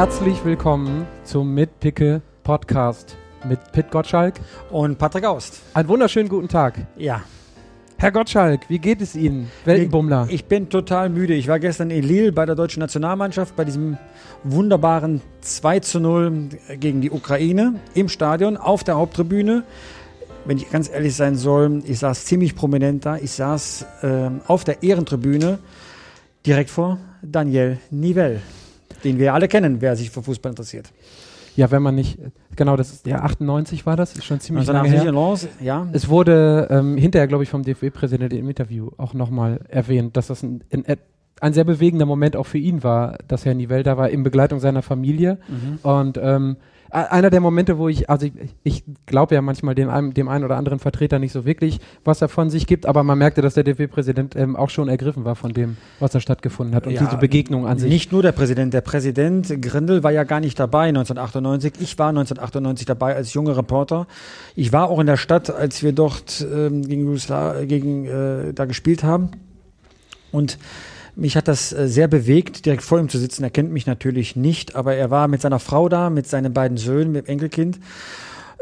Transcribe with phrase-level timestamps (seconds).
[0.00, 4.40] Herzlich willkommen zum Mitpicke Podcast mit Pit Gottschalk
[4.70, 5.60] und Patrick Aust.
[5.74, 6.86] Einen wunderschönen guten Tag.
[6.96, 7.20] Ja.
[7.98, 10.24] Herr Gottschalk, wie geht es Ihnen, Weltenbummler?
[10.28, 11.34] Ich, ich bin total müde.
[11.34, 13.98] Ich war gestern in Lille bei der deutschen Nationalmannschaft bei diesem
[14.42, 16.48] wunderbaren 2 zu 0
[16.78, 19.64] gegen die Ukraine im Stadion auf der Haupttribüne.
[20.46, 23.18] Wenn ich ganz ehrlich sein soll, ich saß ziemlich prominent da.
[23.18, 25.58] Ich saß äh, auf der Ehrentribüne
[26.46, 28.40] direkt vor Daniel Nivelle,
[29.04, 30.92] den wir alle kennen, wer sich für Fußball interessiert.
[31.56, 32.18] Ja, wenn man nicht,
[32.56, 35.12] genau, das ist, ja, 98 war das, ist schon ziemlich lange her.
[35.12, 35.86] Lance, ja.
[35.92, 40.42] Es wurde ähm, hinterher, glaube ich, vom DFB-Präsidenten im Interview auch nochmal erwähnt, dass das
[40.42, 40.84] ein, ein,
[41.40, 44.60] ein, sehr bewegender Moment auch für ihn war, dass Herr Nivelle da war in Begleitung
[44.60, 45.78] seiner Familie mhm.
[45.82, 46.56] und ähm,
[46.90, 50.56] einer der Momente, wo ich, also ich, ich glaube ja manchmal dem, dem einen oder
[50.56, 53.64] anderen Vertreter nicht so wirklich, was er von sich gibt, aber man merkte, dass der
[53.64, 57.16] DFB-Präsident ähm, auch schon ergriffen war von dem, was da stattgefunden hat und ja, diese
[57.16, 57.90] Begegnung an sich.
[57.90, 61.74] Nicht nur der Präsident, der Präsident Grindel war ja gar nicht dabei 1998.
[61.80, 64.06] Ich war 1998 dabei als junger Reporter.
[64.56, 67.16] Ich war auch in der Stadt, als wir dort ähm, gegen,
[67.66, 69.30] gegen äh, da gespielt haben.
[70.32, 70.58] Und
[71.20, 73.44] mich hat das äh, sehr bewegt, direkt vor ihm zu sitzen.
[73.44, 76.76] Er kennt mich natürlich nicht, aber er war mit seiner Frau da, mit seinen beiden
[76.76, 77.78] Söhnen, mit dem Enkelkind.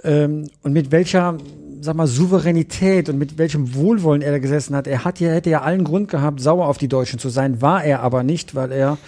[0.05, 1.39] Ähm, und mit welcher,
[1.81, 4.87] sag mal, Souveränität und mit welchem Wohlwollen er da gesessen hat.
[4.87, 7.85] Er hat ja, hätte ja allen Grund gehabt, sauer auf die Deutschen zu sein, war
[7.85, 8.99] er aber nicht, weil er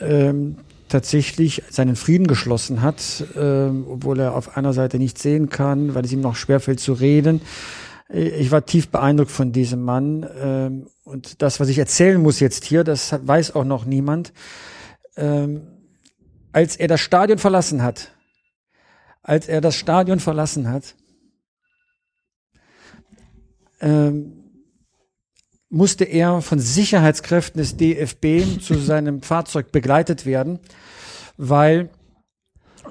[0.00, 0.56] ähm,
[0.88, 6.04] tatsächlich seinen Frieden geschlossen hat, ähm, obwohl er auf einer Seite nicht sehen kann, weil
[6.04, 7.40] es ihm noch schwerfällt zu reden.
[8.14, 10.28] Ich war tief beeindruckt von diesem Mann.
[10.38, 14.34] Ähm, und das, was ich erzählen muss jetzt hier, das weiß auch noch niemand.
[15.16, 15.66] Ähm,
[16.52, 18.12] als er das Stadion verlassen hat,
[19.22, 20.94] als er das Stadion verlassen hat,
[23.80, 24.42] ähm,
[25.70, 30.58] musste er von Sicherheitskräften des DFB zu seinem Fahrzeug begleitet werden,
[31.38, 31.88] weil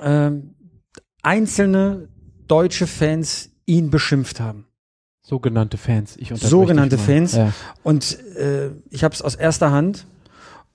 [0.01, 0.55] ähm,
[1.21, 2.09] einzelne
[2.47, 4.65] deutsche Fans ihn beschimpft haben.
[5.21, 6.17] Sogenannte Fans.
[6.17, 7.35] Ich Sogenannte Fans.
[7.35, 7.53] Ja.
[7.83, 10.05] Und äh, ich habe es aus erster Hand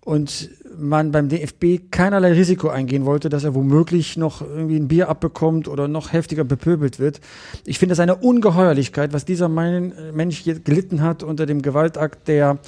[0.05, 5.09] und man beim DFB keinerlei Risiko eingehen wollte, dass er womöglich noch irgendwie ein Bier
[5.09, 7.21] abbekommt oder noch heftiger bepöbelt wird.
[7.65, 12.59] Ich finde das eine Ungeheuerlichkeit, was dieser Mensch gelitten hat unter dem Gewaltakt der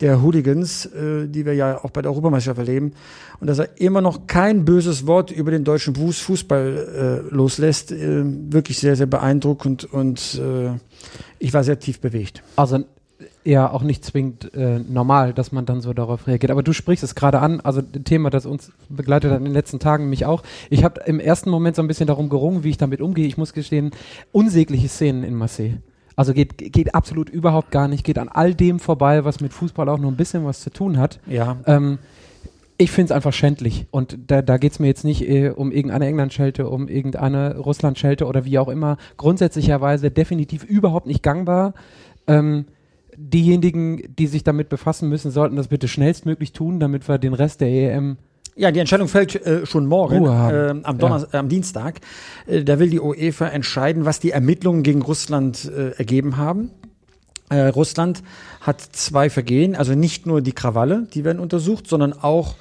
[0.00, 2.92] der Hooligans, äh, die wir ja auch bei der Europameisterschaft erleben,
[3.40, 8.22] und dass er immer noch kein böses Wort über den deutschen Fußball äh, loslässt, äh,
[8.24, 10.72] wirklich sehr, sehr beeindruckend und äh,
[11.38, 12.42] ich war sehr tief bewegt.
[12.56, 12.84] Also
[13.44, 16.50] ja auch nicht zwingend äh, normal, dass man dann so darauf reagiert.
[16.50, 19.54] Aber du sprichst es gerade an, also ein Thema, das uns begleitet hat in den
[19.54, 20.42] letzten Tagen, mich auch.
[20.68, 23.26] Ich habe im ersten Moment so ein bisschen darum gerungen, wie ich damit umgehe.
[23.26, 23.92] Ich muss gestehen,
[24.32, 25.78] unsägliche Szenen in Marseille.
[26.20, 29.88] Also geht, geht absolut überhaupt gar nicht, geht an all dem vorbei, was mit Fußball
[29.88, 31.18] auch nur ein bisschen was zu tun hat.
[31.26, 31.56] Ja.
[31.64, 31.98] Ähm,
[32.76, 33.86] ich finde es einfach schändlich.
[33.90, 38.26] Und da, da geht es mir jetzt nicht äh, um irgendeine England-Schelte, um irgendeine Russland-Schelte
[38.26, 38.98] oder wie auch immer.
[39.16, 41.72] Grundsätzlicherweise definitiv überhaupt nicht gangbar.
[42.26, 42.66] Ähm,
[43.16, 47.62] diejenigen, die sich damit befassen müssen, sollten das bitte schnellstmöglich tun, damit wir den Rest
[47.62, 48.18] der EM
[48.60, 51.40] ja, die Entscheidung fällt äh, schon morgen, äh, am, Donner ja.
[51.40, 52.00] am Dienstag.
[52.46, 56.70] Äh, da will die UEFA entscheiden, was die Ermittlungen gegen Russland äh, ergeben haben.
[57.48, 58.22] Äh, Russland
[58.60, 62.56] hat zwei Vergehen, also nicht nur die Krawalle, die werden untersucht, sondern auch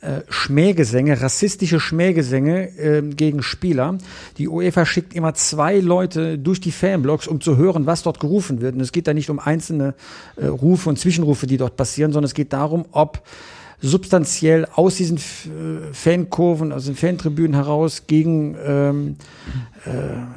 [0.00, 3.98] äh, Schmähgesänge, rassistische Schmähgesänge äh, gegen Spieler.
[4.38, 8.60] Die UEFA schickt immer zwei Leute durch die Fanblocks, um zu hören, was dort gerufen
[8.60, 8.74] wird.
[8.74, 9.94] Und es geht da nicht um einzelne
[10.34, 13.22] äh, Rufe und Zwischenrufe, die dort passieren, sondern es geht darum, ob
[13.80, 19.16] substanziell aus diesen äh, Fankurven, aus den Fantribünen heraus gegen ähm,
[19.84, 19.90] äh,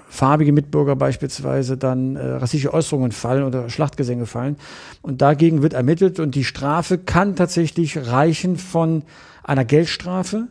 [0.10, 4.58] farbige Mitbürger beispielsweise dann äh, rassistische Äußerungen fallen oder Schlachtgesänge fallen.
[5.02, 9.04] Und dagegen wird ermittelt und die Strafe kann tatsächlich reichen von
[9.44, 10.48] einer Geldstrafe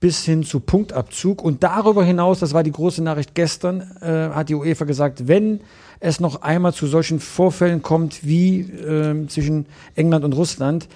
[0.00, 1.42] bis hin zu Punktabzug.
[1.42, 5.60] Und darüber hinaus, das war die große Nachricht gestern, äh, hat die UEFA gesagt, wenn
[6.00, 9.66] es noch einmal zu solchen Vorfällen kommt wie äh, zwischen
[9.96, 10.88] England und Russland,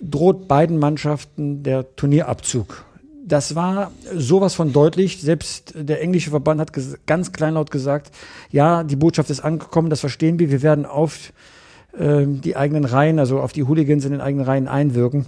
[0.00, 2.84] droht beiden Mannschaften der Turnierabzug.
[3.24, 5.20] Das war sowas von deutlich.
[5.20, 6.72] Selbst der englische Verband hat
[7.06, 8.10] ganz kleinlaut gesagt,
[8.50, 10.50] ja, die Botschaft ist angekommen, das verstehen wir.
[10.50, 11.32] Wir werden auf
[11.98, 15.26] äh, die eigenen Reihen, also auf die Hooligans in den eigenen Reihen einwirken.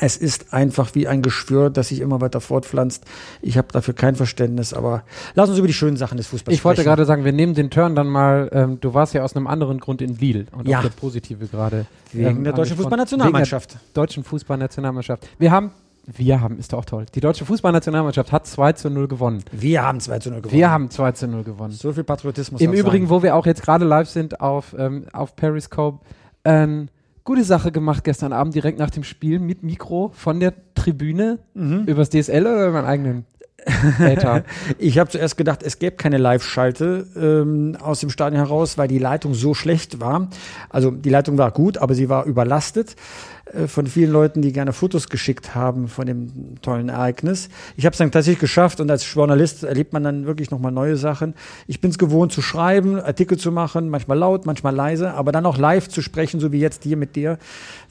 [0.00, 3.04] Es ist einfach wie ein Geschwür, das sich immer weiter fortpflanzt.
[3.42, 5.02] Ich habe dafür kein Verständnis, aber
[5.34, 6.72] lass uns über die schönen Sachen des Fußballs ich sprechen.
[6.72, 9.34] Ich wollte gerade sagen, wir nehmen den Turn dann mal, ähm, du warst ja aus
[9.36, 10.78] einem anderen Grund in Lille und ja.
[10.78, 11.86] auch der positive gerade.
[12.12, 13.76] Wegen ähm, der deutschen Fußballnationalmannschaft.
[13.94, 15.28] Deutschen Fußballnationalmannschaft.
[15.38, 15.70] Wir haben
[16.16, 17.04] wir haben, ist doch auch toll.
[17.14, 19.44] Die deutsche Fußballnationalmannschaft hat 2 zu 0 gewonnen.
[19.52, 20.56] Wir haben 2 zu 0 gewonnen.
[20.56, 21.72] Wir haben 2 zu 0 gewonnen.
[21.72, 22.62] So viel Patriotismus.
[22.62, 23.10] Im Übrigen, sein.
[23.10, 25.98] wo wir auch jetzt gerade live sind auf, ähm, auf Periscope,
[26.46, 26.88] ähm,
[27.28, 31.84] gute Sache gemacht gestern Abend direkt nach dem Spiel mit Mikro von der Tribüne mhm.
[31.84, 33.26] übers DSL oder über meinen eigenen
[34.78, 38.98] ich habe zuerst gedacht, es gäbe keine Live-Schalte ähm, aus dem Stadion heraus, weil die
[38.98, 40.30] Leitung so schlecht war.
[40.70, 42.96] Also die Leitung war gut, aber sie war überlastet.
[43.52, 47.48] Äh, von vielen Leuten, die gerne Fotos geschickt haben von dem tollen Ereignis.
[47.76, 50.96] Ich habe es dann tatsächlich geschafft und als Journalist erlebt man dann wirklich nochmal neue
[50.96, 51.34] Sachen.
[51.66, 55.46] Ich bin es gewohnt zu schreiben, Artikel zu machen, manchmal laut, manchmal leise, aber dann
[55.46, 57.38] auch live zu sprechen, so wie jetzt hier mit dir.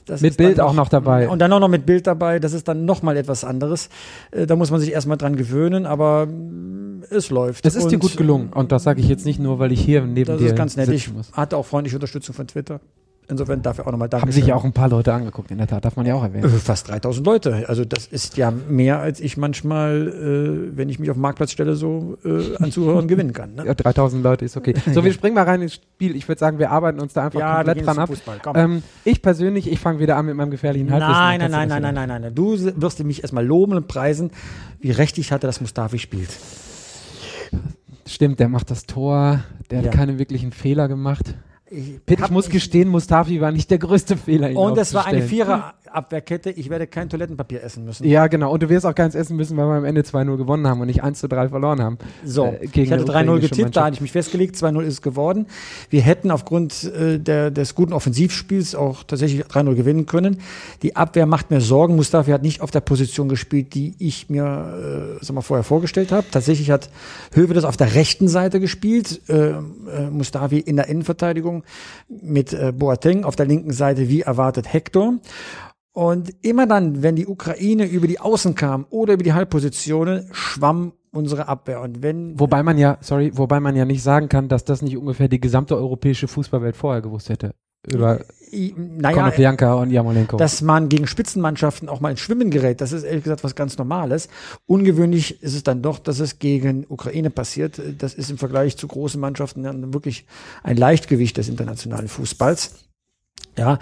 [0.06, 1.28] Das mit Bild noch, auch noch dabei.
[1.28, 3.90] Und dann auch noch mit Bild dabei, das ist dann nochmal etwas anderes.
[4.30, 7.66] Äh, da muss man sich erstmal dran gewöhnen, aber mm, es läuft.
[7.66, 9.80] Es ist und dir gut gelungen und das sage ich jetzt nicht nur, weil ich
[9.80, 10.88] hier neben das dir Das ist ganz nett.
[10.88, 12.80] Ich hatte auch freundliche Unterstützung von Twitter.
[13.30, 14.22] Insofern dafür auch nochmal danke.
[14.22, 16.22] Haben sich ja auch ein paar Leute angeguckt, in der Tat, darf man ja auch
[16.22, 16.44] erwähnen.
[16.44, 17.68] Äh, fast 3000 Leute.
[17.68, 21.52] Also das ist ja mehr, als ich manchmal, äh, wenn ich mich auf den Marktplatz
[21.52, 23.54] stelle, so äh, an Zuhörern gewinnen kann.
[23.54, 23.66] Ne?
[23.66, 24.74] Ja, 3000 Leute ist okay.
[24.94, 26.16] So, wir springen mal rein ins Spiel.
[26.16, 28.10] Ich würde sagen, wir arbeiten uns da einfach ja, komplett dran ab.
[28.54, 31.12] Ähm, ich persönlich, ich fange wieder an mit meinem gefährlichen Halbwissen.
[31.12, 32.34] Nein, nein, nein, nein, nein, nein, nein, nein.
[32.34, 34.30] Du wirst mich erstmal loben und preisen,
[34.80, 36.30] wie recht ich hatte, dass Mustafi spielt.
[38.06, 39.40] Stimmt, der macht das Tor,
[39.70, 39.86] der ja.
[39.86, 41.34] hat keine wirklichen Fehler gemacht.
[41.70, 44.56] Ich, ich muss gestehen, Mustafi war nicht der größte Fehler.
[44.56, 45.22] Und es war eine
[45.88, 46.50] Vierer-Abwehrkette.
[46.50, 48.06] Ich werde kein Toilettenpapier essen müssen.
[48.06, 48.52] Ja, genau.
[48.52, 50.86] Und du wirst auch keins essen müssen, weil wir am Ende 2-0 gewonnen haben und
[50.86, 51.98] nicht 1-3 verloren haben.
[52.24, 54.56] So, äh, ich hatte 3-0 getippt, da hatte ich mich festgelegt.
[54.56, 55.46] 2-0 ist es geworden.
[55.90, 60.40] Wir hätten aufgrund äh, der, des guten Offensivspiels auch tatsächlich 3-0 gewinnen können.
[60.82, 61.96] Die Abwehr macht mir Sorgen.
[61.96, 66.12] Mustafi hat nicht auf der Position gespielt, die ich mir äh, sag mal, vorher vorgestellt
[66.12, 66.26] habe.
[66.30, 66.90] Tatsächlich hat
[67.32, 69.22] Höwe das auf der rechten Seite gespielt.
[69.28, 71.64] Äh, äh, Mustafi in der Innenverteidigung
[72.08, 75.14] mit äh, Boateng auf der linken Seite wie erwartet Hector.
[75.98, 80.92] Und immer dann, wenn die Ukraine über die Außen kam oder über die Halbpositionen, schwamm
[81.10, 81.80] unsere Abwehr.
[81.80, 84.96] Und wenn wobei man ja, sorry, wobei man ja nicht sagen kann, dass das nicht
[84.96, 87.52] ungefähr die gesamte europäische Fußballwelt vorher gewusst hätte
[87.84, 88.20] über
[88.52, 90.36] naja, Konoplyanka und Jamolenko.
[90.36, 93.76] Dass man gegen Spitzenmannschaften auch mal ins Schwimmen gerät, das ist ehrlich gesagt was ganz
[93.76, 94.28] Normales.
[94.66, 97.82] Ungewöhnlich ist es dann doch, dass es gegen Ukraine passiert.
[97.98, 100.26] Das ist im Vergleich zu großen Mannschaften dann wirklich
[100.62, 102.87] ein Leichtgewicht des internationalen Fußballs.
[103.58, 103.78] Ja,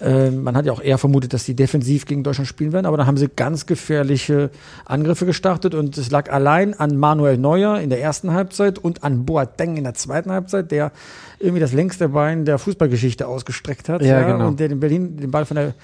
[0.00, 2.96] äh, man hat ja auch eher vermutet, dass die defensiv gegen Deutschland spielen werden, aber
[2.96, 4.50] dann haben sie ganz gefährliche
[4.84, 9.24] Angriffe gestartet und es lag allein an Manuel Neuer in der ersten Halbzeit und an
[9.24, 10.92] Boateng in der zweiten Halbzeit, der
[11.38, 14.48] irgendwie das längste Bein der Fußballgeschichte ausgestreckt hat ja, ja, genau.
[14.48, 15.74] und der den Berlin den Ball von der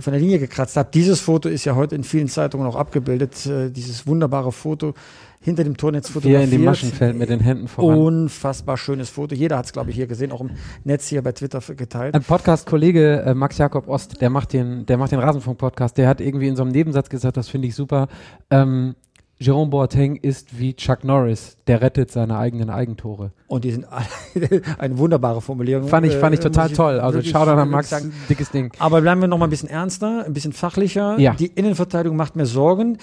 [0.00, 0.94] von der Linie gekratzt hat.
[0.94, 4.94] Dieses Foto ist ja heute in vielen Zeitungen auch abgebildet, äh, dieses wunderbare Foto
[5.40, 6.44] hinter dem Tornetz fotografiert.
[6.44, 7.98] Hier in dem Maschenfeld mit den Händen voran.
[7.98, 9.34] Unfassbar schönes Foto.
[9.34, 10.50] Jeder hat es, glaube ich, hier gesehen, auch im
[10.84, 12.14] Netz hier bei Twitter geteilt.
[12.14, 16.20] Ein Podcast-Kollege, äh, Max Jakob Ost, der macht den, der macht den Rasenfunk-Podcast, der hat
[16.20, 18.08] irgendwie in so einem Nebensatz gesagt, das finde ich super.
[18.50, 18.94] Ähm,
[19.38, 23.32] Jerome Boateng ist wie Chuck Norris, der rettet seine eigenen Eigentore.
[23.48, 24.06] Und die sind alle
[24.78, 25.88] eine wunderbare Formulierung.
[25.88, 27.00] Fand ich, fand ich äh, total ich toll.
[27.00, 28.14] Also schau an Max, sagen.
[28.30, 28.72] dickes Ding.
[28.78, 31.18] Aber bleiben wir noch mal ein bisschen ernster, ein bisschen fachlicher.
[31.18, 31.34] Ja.
[31.34, 32.96] Die Innenverteidigung macht mir Sorgen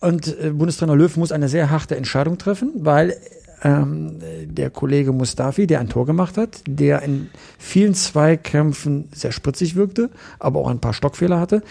[0.00, 3.16] und äh, Bundestrainer Löw muss eine sehr harte Entscheidung treffen, weil
[3.62, 9.76] ähm, der Kollege Mustafi, der ein Tor gemacht hat, der in vielen Zweikämpfen sehr spritzig
[9.76, 11.62] wirkte, aber auch ein paar Stockfehler hatte,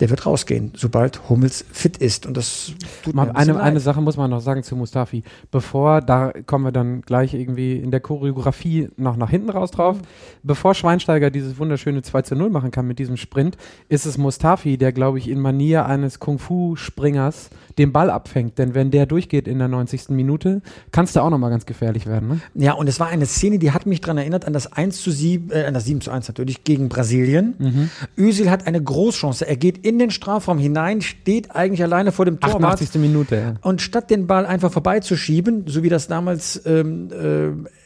[0.00, 2.26] der wird rausgehen, sobald Hummels fit ist.
[2.26, 2.72] Und das
[3.02, 5.22] tut mir ein eine, eine Sache muss man noch sagen zu Mustafi.
[5.50, 9.98] Bevor, da kommen wir dann gleich irgendwie in der Choreografie noch nach hinten raus drauf.
[10.42, 14.78] Bevor Schweinsteiger dieses wunderschöne 2 zu 0 machen kann mit diesem Sprint, ist es Mustafi,
[14.78, 18.58] der, glaube ich, in Manier eines Kung-Fu-Springers den Ball abfängt.
[18.58, 20.10] Denn wenn der durchgeht in der 90.
[20.10, 22.28] Minute, kannst du auch nochmal ganz gefährlich werden.
[22.28, 22.40] Ne?
[22.54, 25.10] Ja, und es war eine Szene, die hat mich daran erinnert an das 1 zu
[25.10, 27.54] 7, äh, an das 7 zu 1 natürlich gegen Brasilien.
[27.58, 27.90] Mhm.
[28.18, 29.46] Özil hat eine Großchance.
[29.46, 32.74] Er geht in den Strafraum hinein, steht eigentlich alleine vor dem Torwart.
[32.74, 33.00] 88.
[33.00, 33.54] Minute, ja.
[33.62, 37.08] Und statt den Ball einfach vorbeizuschieben, so wie das damals ähm,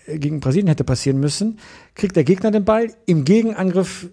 [0.06, 1.58] äh, gegen Brasilien hätte passieren müssen,
[1.94, 2.88] kriegt der Gegner den Ball.
[3.06, 4.08] Im Gegenangriff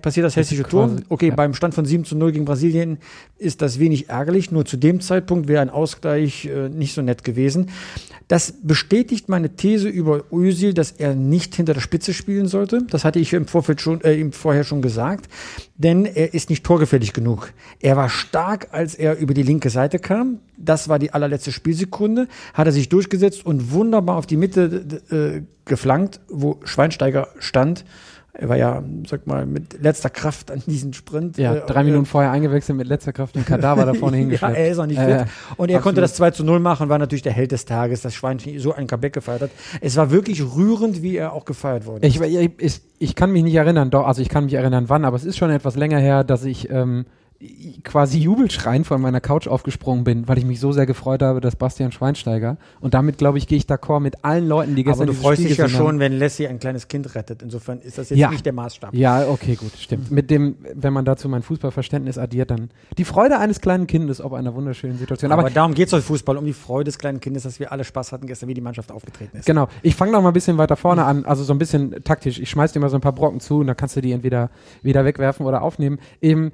[0.00, 0.90] passiert das hessische Tor.
[1.10, 1.34] Okay, ja.
[1.34, 2.98] beim Stand von 7 zu 0 gegen Brasilien
[3.36, 4.50] ist das wenig ärgerlich.
[4.50, 7.70] Nur zu dem Zeitpunkt wäre ein Ausgleich äh, nicht so nett gewesen.
[8.28, 12.86] Das bestätigt meine These über Özil, dass er nicht hinter der Spitze spielen sollte.
[12.88, 15.28] Das hatte ich im Vorfeld schon, äh, ihm vorher schon gesagt.
[15.76, 17.52] Denn er ist nicht torgefährlich genug.
[17.80, 20.38] Er war stark, als er über die linke Seite kam.
[20.56, 22.28] Das war die allerletzte Spielsekunde.
[22.54, 27.84] Hat er sich durchgesetzt und wunderbar auf die Mitte äh, geflankt, wo Schweinsteiger stand
[28.36, 31.38] er war ja, sag mal, mit letzter Kraft an diesen Sprint.
[31.38, 34.54] Ja, äh, drei äh, Minuten vorher eingewechselt mit letzter Kraft den Kadaver da vorne hingeschleppt.
[34.56, 35.08] ja, er ist auch nicht fit.
[35.08, 35.24] Äh,
[35.56, 35.82] und er absolut.
[35.82, 38.74] konnte das 2 zu 0 machen, war natürlich der Held des Tages, das Schwein so
[38.74, 39.50] ein Comeback gefeiert hat.
[39.80, 42.06] Es war wirklich rührend, wie er auch gefeiert wurde.
[42.06, 45.04] Ich, ich, ich, ich kann mich nicht erinnern, doch, also ich kann mich erinnern, wann,
[45.04, 47.06] aber es ist schon etwas länger her, dass ich ähm,
[47.82, 51.56] quasi jubelschreien von meiner Couch aufgesprungen bin, weil ich mich so sehr gefreut habe, dass
[51.56, 55.12] Bastian Schweinsteiger und damit glaube ich gehe ich d'accord mit allen Leuten, die gestern Aber
[55.12, 55.98] du freust Spiel dich ja schon, haben.
[55.98, 57.42] wenn Lassie ein kleines Kind rettet.
[57.42, 58.30] Insofern ist das jetzt ja.
[58.30, 58.94] nicht der Maßstab.
[58.94, 60.10] Ja, okay, gut, stimmt.
[60.10, 64.32] Mit dem, wenn man dazu mein Fußballverständnis addiert, dann die Freude eines kleinen Kindes auf
[64.32, 65.32] einer wunderschönen Situation.
[65.32, 67.72] Aber, Aber darum geht es euch Fußball, um die Freude des kleinen Kindes, dass wir
[67.72, 69.46] alle Spaß hatten gestern, wie die Mannschaft aufgetreten ist.
[69.46, 69.68] Genau.
[69.82, 72.38] Ich fange noch mal ein bisschen weiter vorne an, also so ein bisschen taktisch.
[72.38, 74.50] Ich schmeiß dir mal so ein paar Brocken zu und dann kannst du die entweder
[74.82, 75.98] wieder wegwerfen oder aufnehmen.
[76.22, 76.52] Eben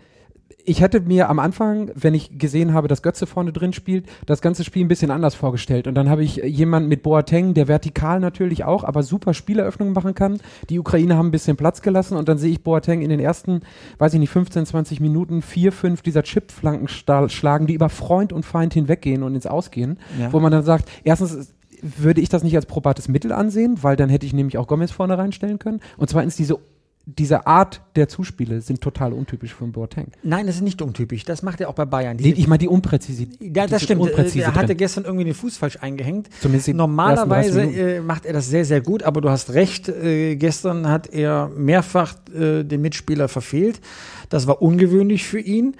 [0.64, 4.40] ich hätte mir am Anfang, wenn ich gesehen habe, dass Götze vorne drin spielt, das
[4.40, 5.86] ganze Spiel ein bisschen anders vorgestellt.
[5.86, 10.14] Und dann habe ich jemanden mit Boateng, der vertikal natürlich auch, aber super Spieleröffnungen machen
[10.14, 10.40] kann.
[10.68, 13.62] Die Ukraine haben ein bisschen Platz gelassen und dann sehe ich Boateng in den ersten,
[13.98, 18.44] weiß ich nicht, 15, 20 Minuten vier, fünf dieser Chipflanken schlagen, die über Freund und
[18.44, 20.32] Feind hinweggehen und ins Ausgehen, ja.
[20.32, 24.08] wo man dann sagt, erstens würde ich das nicht als probates Mittel ansehen, weil dann
[24.08, 25.80] hätte ich nämlich auch Gomez vorne reinstellen können.
[25.96, 26.58] Und zweitens diese
[27.06, 30.08] diese Art der Zuspiele sind total untypisch für Boateng.
[30.22, 31.24] Nein, das ist nicht untypisch.
[31.24, 32.16] Das macht er auch bei Bayern.
[32.16, 33.56] Diese, ich meine die Unpräzisität.
[33.56, 34.02] Ja, das stimmt.
[34.02, 36.28] Unpräzise er hatte gestern irgendwie den Fuß falsch eingehängt.
[36.40, 39.88] Zumindest Normalerweise äh, macht er das sehr, sehr gut, aber du hast recht.
[39.88, 43.80] Äh, gestern hat er mehrfach äh, den Mitspieler verfehlt.
[44.28, 45.76] Das war ungewöhnlich für ihn.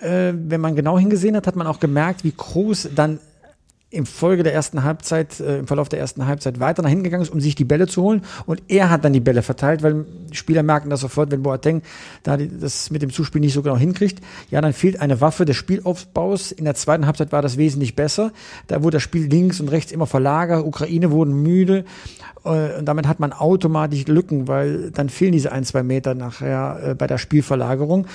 [0.00, 3.18] Äh, wenn man genau hingesehen hat, hat man auch gemerkt, wie groß dann
[3.92, 7.24] im Folge der ersten Halbzeit, äh, im Verlauf der ersten Halbzeit weiter nach hinten gegangen
[7.24, 8.22] ist, um sich die Bälle zu holen.
[8.46, 11.82] Und er hat dann die Bälle verteilt, weil Spieler merken das sofort, wenn Boateng
[12.22, 14.20] da die, das mit dem Zuspiel nicht so genau hinkriegt.
[14.50, 16.52] Ja, dann fehlt eine Waffe des Spielaufbaus.
[16.52, 18.32] In der zweiten Halbzeit war das wesentlich besser.
[18.68, 20.64] Da wurde das Spiel links und rechts immer verlagert.
[20.64, 21.84] Ukraine wurden müde.
[22.44, 26.80] Äh, und damit hat man automatisch Lücken, weil dann fehlen diese ein, zwei Meter nachher
[26.90, 28.06] äh, bei der Spielverlagerung.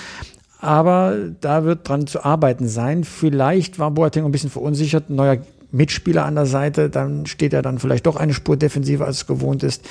[0.60, 3.04] Aber da wird dran zu arbeiten sein.
[3.04, 5.10] Vielleicht war Boateng ein bisschen verunsichert.
[5.10, 5.38] Neuer
[5.76, 9.28] Mitspieler an der Seite, dann steht er dann vielleicht doch eine Spur defensiver, als es
[9.28, 9.88] gewohnt ist.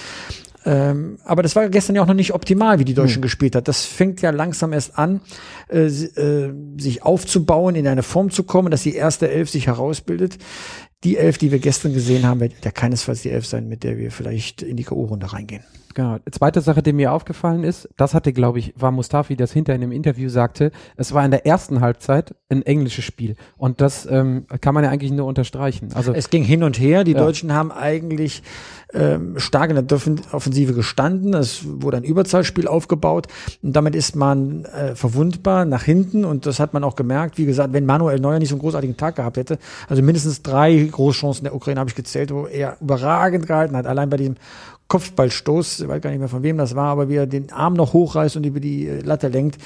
[0.66, 3.24] Ähm, aber das war gestern ja auch noch nicht optimal, wie die Deutschen mhm.
[3.24, 3.68] gespielt hat.
[3.68, 5.20] Das fängt ja langsam erst an,
[5.68, 10.38] äh, äh, sich aufzubauen, in eine Form zu kommen, dass die erste Elf sich herausbildet.
[11.04, 13.98] Die Elf, die wir gestern gesehen haben, wird ja keinesfalls die Elf sein, mit der
[13.98, 15.64] wir vielleicht in die K.O.-Runde reingehen.
[15.94, 16.18] Genau.
[16.30, 19.80] Zweite Sache, die mir aufgefallen ist, das hatte, glaube ich, war Mustafi, das hinter in
[19.80, 23.36] dem Interview sagte, es war in der ersten Halbzeit ein englisches Spiel.
[23.56, 25.90] Und das ähm, kann man ja eigentlich nur unterstreichen.
[25.94, 27.04] Also es ging hin und her.
[27.04, 27.18] Die ja.
[27.18, 28.42] Deutschen haben eigentlich
[28.92, 29.98] ähm, stark in der
[30.32, 31.32] Offensive gestanden.
[31.34, 33.28] Es wurde ein Überzahlspiel aufgebaut
[33.62, 37.38] und damit ist man äh, verwundbar nach hinten und das hat man auch gemerkt.
[37.38, 39.58] Wie gesagt, wenn Manuel Neuer nicht so einen großartigen Tag gehabt hätte,
[39.88, 43.86] also mindestens drei Großchancen der Ukraine habe ich gezählt, wo er überragend gehalten hat.
[43.86, 44.36] Allein bei diesem
[44.94, 47.74] Kopfballstoß, ich weiß gar nicht mehr von wem das war, aber wie er den Arm
[47.74, 49.58] noch hochreißt und über die äh, Latte lenkt.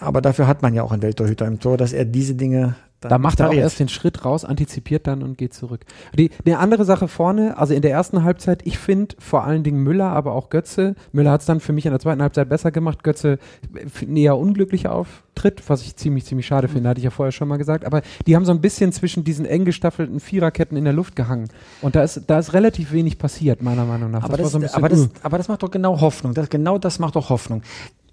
[0.00, 3.18] Aber dafür hat man ja auch einen Welttorhüter im Tor, dass er diese Dinge da
[3.18, 5.84] macht er auch erst den Schritt raus, antizipiert dann und geht zurück.
[6.16, 9.82] Die, eine andere Sache vorne, also in der ersten Halbzeit, ich finde vor allen Dingen
[9.82, 10.94] Müller, aber auch Götze.
[11.12, 13.02] Müller hat es dann für mich in der zweiten Halbzeit besser gemacht.
[13.02, 13.38] Götze
[14.02, 16.88] ein eher unglücklicher Auftritt, was ich ziemlich, ziemlich schade finde, mhm.
[16.90, 17.86] hatte ich ja vorher schon mal gesagt.
[17.86, 21.48] Aber die haben so ein bisschen zwischen diesen eng gestaffelten Viererketten in der Luft gehangen.
[21.80, 24.24] Und da ist, da ist relativ wenig passiert, meiner Meinung nach.
[24.24, 26.34] Aber das, das so aber, das, aber das macht doch genau Hoffnung.
[26.34, 27.62] Das, genau das macht doch Hoffnung.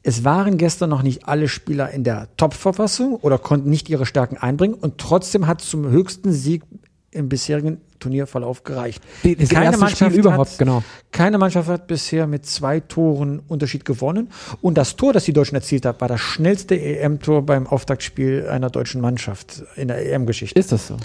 [0.03, 4.37] Es waren gestern noch nicht alle Spieler in der Top-Verfassung oder konnten nicht ihre Stärken
[4.37, 6.63] einbringen und trotzdem hat es zum höchsten Sieg
[7.11, 9.01] im bisherigen Turnierverlauf gereicht.
[9.23, 10.83] Die, keine Mannschaft überhaupt, hat, genau.
[11.11, 14.29] Keine Mannschaft hat bisher mit zwei Toren Unterschied gewonnen.
[14.61, 18.69] Und das Tor, das die Deutschen erzielt haben, war das schnellste EM-Tor beim Auftaktspiel einer
[18.69, 20.59] deutschen Mannschaft in der EM-Geschichte.
[20.59, 20.97] Ist das so?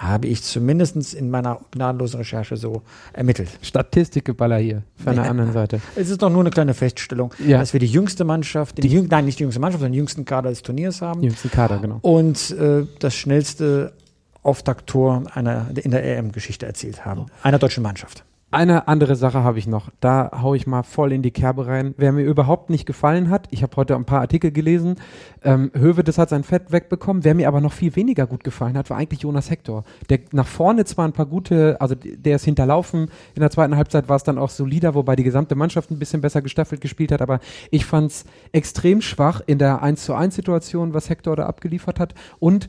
[0.00, 3.50] Habe ich zumindest in meiner gnadenlosen Recherche so ermittelt.
[3.60, 5.80] Statistikgeballer hier von der anderen Seite.
[5.94, 7.58] Es ist doch nur eine kleine Feststellung, ja.
[7.58, 10.24] dass wir die jüngste Mannschaft, die, die nein, nicht die jüngste Mannschaft, sondern den jüngsten
[10.24, 11.22] Kader des Turniers haben.
[11.22, 11.98] Jüngsten Kader, genau.
[12.00, 13.92] Und äh, das schnellste
[14.42, 17.26] Auftakttor einer, in der EM-Geschichte erzielt haben.
[17.42, 18.24] Einer deutschen Mannschaft.
[18.52, 19.90] Eine andere Sache habe ich noch.
[20.00, 21.94] Da haue ich mal voll in die Kerbe rein.
[21.98, 24.96] Wer mir überhaupt nicht gefallen hat, ich habe heute ein paar Artikel gelesen,
[25.44, 25.70] ähm,
[26.04, 27.22] das hat sein Fett wegbekommen.
[27.22, 29.84] Wer mir aber noch viel weniger gut gefallen hat, war eigentlich Jonas Hector.
[30.08, 33.02] Der nach vorne zwar ein paar gute, also der ist hinterlaufen.
[33.36, 36.20] In der zweiten Halbzeit war es dann auch solider, wobei die gesamte Mannschaft ein bisschen
[36.20, 37.22] besser gestaffelt gespielt hat.
[37.22, 37.38] Aber
[37.70, 42.00] ich fand es extrem schwach in der 1 zu 1 Situation, was Hector da abgeliefert
[42.00, 42.14] hat.
[42.40, 42.66] Und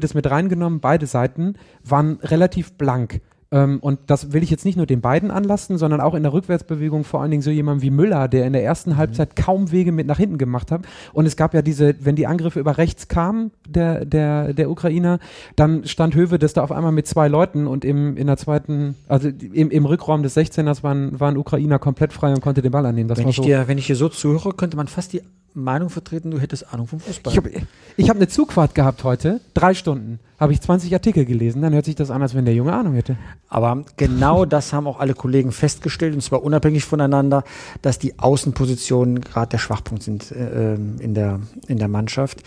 [0.00, 3.20] das mit reingenommen, beide Seiten waren relativ blank.
[3.52, 6.32] Ähm, und das will ich jetzt nicht nur den beiden anlasten, sondern auch in der
[6.32, 8.96] Rückwärtsbewegung vor allen Dingen so jemand wie Müller, der in der ersten.
[8.96, 10.82] Halbzeit kaum Wege mit nach hinten gemacht hat.
[11.12, 15.18] Und es gab ja diese, wenn die Angriffe über rechts kamen, der, der, der Ukrainer,
[15.56, 18.94] dann stand Höwe das da auf einmal mit zwei Leuten und im, in der zweiten,
[19.08, 22.86] also im, im Rückraum des 16ers waren, waren Ukrainer komplett frei und konnte den Ball
[22.86, 23.08] annehmen.
[23.08, 25.22] Das wenn, ich so dir, wenn ich hier so zuhöre, könnte man fast die
[25.54, 27.32] Meinung vertreten, du hättest Ahnung vom Fußball.
[27.32, 30.20] Ich habe hab eine Zugfahrt gehabt heute, drei Stunden.
[30.38, 32.94] Habe ich 20 Artikel gelesen, dann hört sich das an, als wenn der Junge Ahnung
[32.94, 33.16] hätte.
[33.48, 37.44] Aber genau das haben auch alle Kollegen festgestellt, und zwar unabhängig voneinander,
[37.82, 42.42] dass die Außenpositionen gerade der Schwachpunkt sind äh, in, der, in der Mannschaft.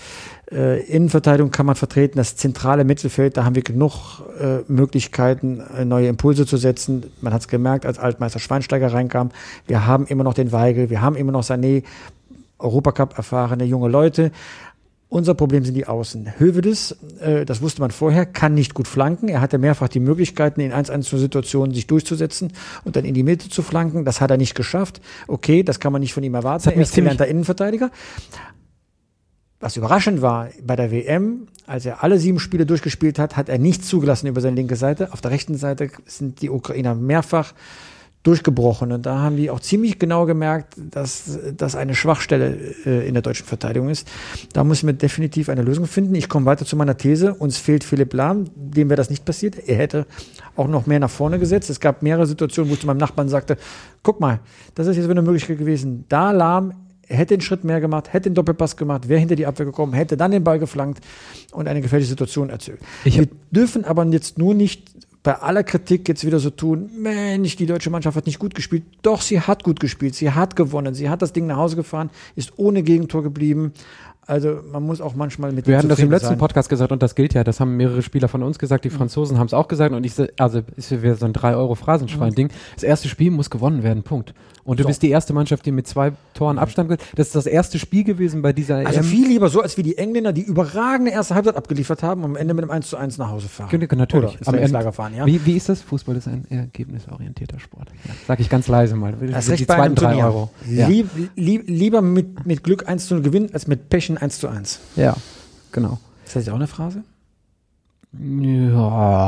[0.51, 5.85] Äh, Innenverteidigung kann man vertreten, das zentrale Mittelfeld, da haben wir genug äh, Möglichkeiten, äh,
[5.85, 7.11] neue Impulse zu setzen.
[7.21, 9.29] Man hat es gemerkt, als Altmeister Schweinsteiger reinkam.
[9.67, 11.83] Wir haben immer noch den Weigel, wir haben immer noch Sané,
[12.59, 14.31] Europacup erfahrene junge Leute.
[15.13, 16.39] Unser Problem sind die Außen.
[16.39, 19.29] Hövedes, äh, das wusste man vorher, kann nicht gut flanken.
[19.29, 22.51] Er hatte mehrfach die Möglichkeiten, in 1-1-Situationen sich durchzusetzen
[22.83, 24.05] und dann in die Mitte zu flanken.
[24.05, 25.01] Das hat er nicht geschafft.
[25.27, 26.69] Okay, das kann man nicht von ihm erwarten.
[26.69, 27.91] Er ist gelernter Innenverteidiger.
[29.59, 33.59] Was überraschend war, bei der WM, als er alle sieben Spiele durchgespielt hat, hat er
[33.59, 35.13] nicht zugelassen über seine linke Seite.
[35.13, 37.53] Auf der rechten Seite sind die Ukrainer mehrfach
[38.23, 38.91] durchgebrochen.
[38.91, 43.21] Und da haben die auch ziemlich genau gemerkt, dass das eine Schwachstelle äh, in der
[43.21, 44.09] deutschen Verteidigung ist.
[44.53, 46.15] Da müssen wir definitiv eine Lösung finden.
[46.15, 47.33] Ich komme weiter zu meiner These.
[47.33, 49.67] Uns fehlt Philipp Lahm, dem wäre das nicht passiert.
[49.67, 50.05] Er hätte
[50.55, 51.69] auch noch mehr nach vorne gesetzt.
[51.69, 53.57] Es gab mehrere Situationen, wo ich zu meinem Nachbarn sagte,
[54.01, 54.39] guck mal,
[54.75, 56.05] das ist jetzt eine Möglichkeit gewesen.
[56.07, 56.73] Da Lahm
[57.07, 60.17] hätte den Schritt mehr gemacht, hätte den Doppelpass gemacht, wäre hinter die Abwehr gekommen, hätte
[60.17, 61.03] dann den Ball geflankt
[61.51, 62.79] und eine gefährliche Situation erzählt.
[63.03, 64.92] Wir dürfen aber jetzt nur nicht
[65.23, 68.83] bei aller Kritik jetzt wieder so tun, Mensch, die deutsche Mannschaft hat nicht gut gespielt.
[69.01, 72.09] Doch, sie hat gut gespielt, sie hat gewonnen, sie hat das Ding nach Hause gefahren,
[72.35, 73.71] ist ohne Gegentor geblieben.
[74.25, 75.67] Also man muss auch manchmal mit.
[75.67, 76.37] Wir hatten das im letzten sein.
[76.37, 77.43] Podcast gesagt und das gilt ja.
[77.43, 78.85] Das haben mehrere Spieler von uns gesagt.
[78.85, 78.95] Die mhm.
[78.95, 82.49] Franzosen haben es auch gesagt und ich also ist wieder so ein 3 Euro Phrasenschwein-Ding.
[82.75, 84.03] Das erste Spiel muss gewonnen werden.
[84.03, 84.33] Punkt.
[84.65, 84.87] Und du so.
[84.87, 87.01] bist die erste Mannschaft, die mit zwei Toren Abstand geht.
[87.15, 89.05] Das ist das erste Spiel gewesen bei dieser Also EM.
[89.05, 92.35] viel lieber so, als wie die Engländer, die überragende erste Halbzeit abgeliefert haben und am
[92.37, 93.67] Ende mit einem 1 zu 1 nach Hause fahren.
[93.69, 94.39] Genau, natürlich.
[94.39, 95.25] Oder am Ende, Lager fahren, ja.
[95.25, 95.81] Wie, wie ist das?
[95.81, 97.89] Fußball ist ein ergebnisorientierter Sport.
[98.07, 99.13] Ja, sag ich ganz leise mal.
[99.13, 100.49] Das die zweiten drei Euro.
[100.69, 100.87] Ja.
[100.87, 104.47] Lieb, lieb, lieber mit, mit Glück 1 zu 0 gewinnen, als mit Pechen 1 zu
[104.47, 104.79] 1.
[104.95, 105.15] Ja,
[105.73, 105.99] genau.
[106.25, 107.03] Ist das auch eine Phrase?
[108.17, 109.22] Ja,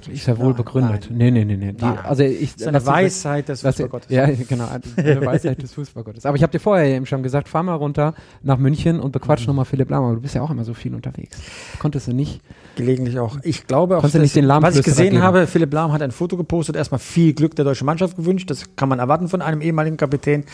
[0.00, 0.20] wirklich.
[0.20, 1.08] Ist ja wohl begründet.
[1.10, 1.18] Nein.
[1.18, 1.72] Nee, nee, nee, nee.
[1.72, 4.10] Die, also ich, das ist eine Weisheit des Fußballgottes.
[4.10, 6.26] Ja, genau, eine Weisheit des Fußballgottes.
[6.26, 9.42] Aber ich habe dir vorher eben schon gesagt, fahr mal runter nach München und bequatsch
[9.42, 9.48] mhm.
[9.48, 10.14] nochmal Philipp Lahm.
[10.14, 11.38] Du bist ja auch immer so viel unterwegs.
[11.78, 12.40] Konntest du nicht?
[12.76, 13.38] Gelegentlich auch.
[13.42, 15.22] Ich glaube auch, dass, nicht den was ich gesehen geben.
[15.22, 18.50] habe, Philipp Lahm hat ein Foto gepostet, erstmal viel Glück der deutschen Mannschaft gewünscht.
[18.50, 20.44] Das kann man erwarten von einem ehemaligen Kapitän.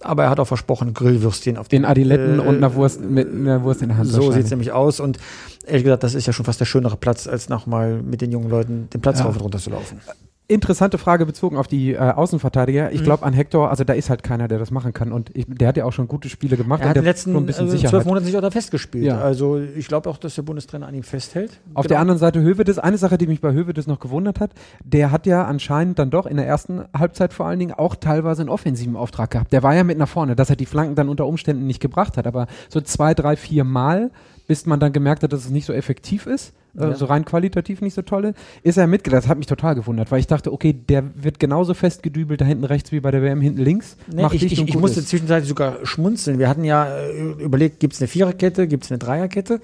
[0.00, 3.28] Aber er hat auch versprochen, Grillwürstchen auf den, den Adiletten äh, und einer Wurst mit
[3.28, 4.08] einer Wurst in der Hand.
[4.08, 5.00] So sieht es nämlich aus.
[5.00, 5.18] Und
[5.66, 8.48] ehrlich gesagt, das ist ja schon fast der schönere Platz, als nochmal mit den jungen
[8.48, 9.26] Leuten den Platz ja.
[9.26, 10.00] rauf und runter zu laufen.
[10.46, 12.92] Interessante Frage bezogen auf die äh, Außenverteidiger.
[12.92, 13.04] Ich mhm.
[13.04, 15.10] glaube an Hector, also da ist halt keiner, der das machen kann.
[15.10, 16.82] Und ich, der hat ja auch schon gute Spiele gemacht.
[16.82, 19.06] Er hat in den letzten ein bisschen also zwölf Monaten sich auch da festgespielt.
[19.06, 19.22] Ja.
[19.22, 21.60] Also ich glaube auch, dass der Bundestrainer an ihm festhält.
[21.72, 21.94] Auf genau.
[21.94, 24.50] der anderen Seite Hövedes, eine Sache, die mich bei Hövedes noch gewundert hat,
[24.84, 28.42] der hat ja anscheinend dann doch in der ersten Halbzeit vor allen Dingen auch teilweise
[28.42, 29.50] einen offensiven Auftrag gehabt.
[29.50, 32.18] Der war ja mit nach vorne, dass er die Flanken dann unter Umständen nicht gebracht
[32.18, 32.26] hat.
[32.26, 34.10] Aber so zwei, drei, vier Mal
[34.46, 36.90] bis man dann gemerkt hat, dass es nicht so effektiv ist, ja.
[36.90, 39.24] äh, so rein qualitativ nicht so tolle, ist er mitgedacht.
[39.24, 42.64] Das hat mich total gewundert, weil ich dachte, okay, der wird genauso festgedübelt da hinten
[42.64, 43.96] rechts wie bei der WM hinten links.
[44.12, 45.08] Nee, macht ich, ich, ich musste ist.
[45.08, 46.38] zwischenzeitlich sogar schmunzeln.
[46.38, 49.60] Wir hatten ja äh, überlegt, gibt es eine Viererkette, gibt es eine Dreierkette.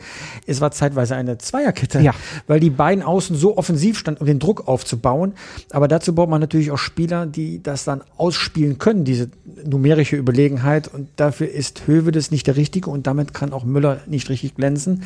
[0.46, 2.12] Es war zeitweise eine Zweierkette, ja.
[2.46, 5.34] weil die beiden außen so offensiv standen, um den Druck aufzubauen.
[5.70, 9.30] Aber dazu braucht man natürlich auch Spieler, die das dann ausspielen können, diese
[9.64, 10.88] numerische Überlegenheit.
[10.92, 15.02] Und dafür ist Hövedes nicht der Richtige und damit kann auch Müller nicht richtig Grenzen,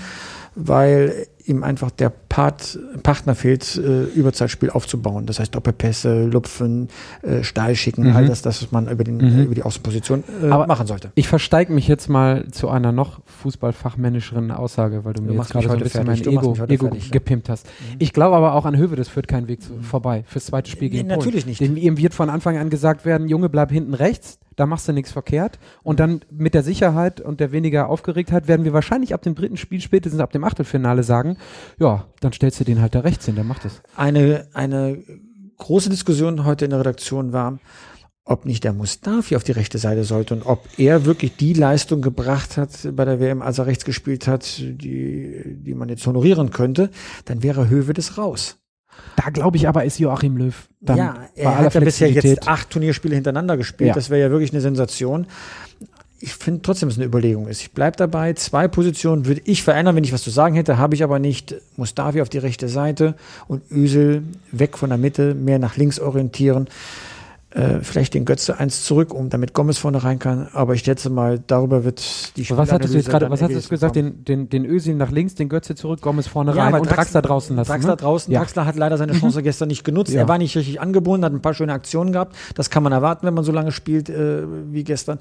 [0.54, 5.26] weil ihm einfach der Part, Partner fehlt, äh, Überzeitspiel aufzubauen.
[5.26, 6.88] Das heißt Doppelpässe, Lupfen,
[7.22, 8.16] äh, Stahl schicken, mhm.
[8.16, 9.44] all das, das man über, den, mhm.
[9.44, 11.12] über die Außenposition äh, Aber machen sollte.
[11.14, 15.50] Ich versteige mich jetzt mal zu einer noch fußballfachmännischeren Aussage, weil du, du mir jetzt
[15.50, 17.66] gerade so ein bisschen mein Ego, Ego fertig, gepimpt hast.
[17.66, 17.96] Mhm.
[17.98, 20.88] Ich glaube aber auch an Höwe, das führt keinen Weg zu, vorbei fürs zweite Spiel
[20.88, 21.60] gegen nee, Natürlich nicht.
[21.60, 24.92] Dem, ihm wird von Anfang an gesagt werden, Junge, bleib hinten rechts, da machst du
[24.92, 25.58] nichts verkehrt.
[25.82, 29.56] Und dann mit der Sicherheit und der weniger Aufgeregtheit werden wir wahrscheinlich ab dem dritten
[29.56, 31.36] Spiel, spätestens ab dem Achtelfinale sagen,
[31.78, 33.82] ja, dann stellst du den halt da rechts hin, der macht es.
[33.96, 34.98] Eine, eine
[35.58, 37.58] große Diskussion heute in der Redaktion war,
[38.24, 42.00] ob nicht der Mustafi auf die rechte Seite sollte und ob er wirklich die Leistung
[42.00, 46.50] gebracht hat bei der WM, als er rechts gespielt hat, die, die man jetzt honorieren
[46.50, 46.90] könnte,
[47.26, 48.58] dann wäre Höwe das raus.
[49.16, 52.70] Da glaube ich aber, ist Joachim Löw dann Ja, er hat ja bisher jetzt acht
[52.70, 53.88] Turnierspiele hintereinander gespielt.
[53.88, 53.94] Ja.
[53.94, 55.26] Das wäre ja wirklich eine Sensation.
[56.20, 57.60] Ich finde trotzdem, dass es eine Überlegung ist.
[57.60, 58.32] Ich bleibe dabei.
[58.32, 61.54] Zwei Positionen würde ich verändern, wenn ich was zu sagen hätte, habe ich aber nicht.
[61.76, 63.14] Mustafi auf die rechte Seite
[63.46, 66.68] und Üsel weg von der Mitte, mehr nach links orientieren.
[67.54, 70.48] Äh, vielleicht den Götze eins zurück, um damit Gomez vorne rein kann.
[70.52, 73.70] Aber ich schätze mal, darüber wird die Was hattest du jetzt gerade, was hattest du
[73.70, 73.94] gesagt?
[73.94, 77.22] Den, den, den Özil nach links, den Götze zurück, Gomez vorne ja, rein und Draxler
[77.22, 77.70] draußen lassen.
[77.70, 77.96] Draxler ne?
[77.96, 78.32] draußen.
[78.32, 78.40] Ja.
[78.40, 79.20] Draxler hat leider seine mhm.
[79.20, 80.12] Chance gestern nicht genutzt.
[80.12, 80.22] Ja.
[80.22, 82.34] Er war nicht richtig angebunden, hat ein paar schöne Aktionen gehabt.
[82.56, 85.20] Das kann man erwarten, wenn man so lange spielt äh, wie gestern.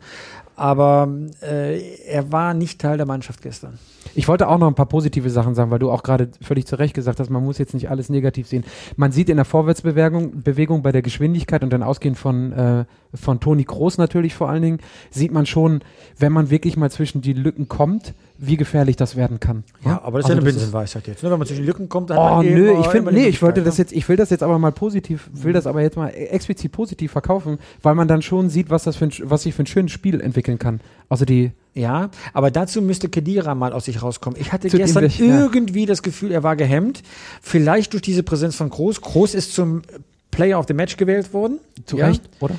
[0.55, 1.07] Aber
[1.41, 3.77] äh, er war nicht Teil der Mannschaft gestern.
[4.15, 6.77] Ich wollte auch noch ein paar positive Sachen sagen, weil du auch gerade völlig zu
[6.77, 8.63] Recht gesagt hast, man muss jetzt nicht alles negativ sehen.
[8.95, 13.39] Man sieht in der Vorwärtsbewegung Bewegung bei der Geschwindigkeit und dann ausgehend von, äh, von
[13.39, 14.79] Toni Groß natürlich vor allen Dingen,
[15.11, 15.81] sieht man schon,
[16.17, 19.63] wenn man wirklich mal zwischen die Lücken kommt, wie gefährlich das werden kann.
[19.85, 21.23] Ja, aber das ist also ja eine Binsenweisheit jetzt.
[21.23, 21.31] Ne?
[21.31, 23.77] Wenn man zwischen die Lücken kommt, dann Oh, nö, ich finde, nee, ich wollte das
[23.77, 27.11] jetzt, ich will das jetzt aber mal positiv, will das aber jetzt mal explizit positiv
[27.11, 29.91] verkaufen, weil man dann schon sieht, was das für ein, was sich für ein schönes
[29.91, 30.81] Spiel entwickeln kann.
[31.09, 31.51] Also die.
[31.75, 34.39] Ja, aber dazu müsste Kedira mal aus sich rauskommen.
[34.39, 35.85] Ich hatte gestern irgendwie ja.
[35.87, 37.01] das Gefühl, er war gehemmt.
[37.41, 39.01] Vielleicht durch diese Präsenz von Groß.
[39.01, 39.81] Groß ist zum
[40.29, 41.59] Player of the Match gewählt worden.
[41.85, 42.07] Zu ja.
[42.07, 42.55] Recht, oder?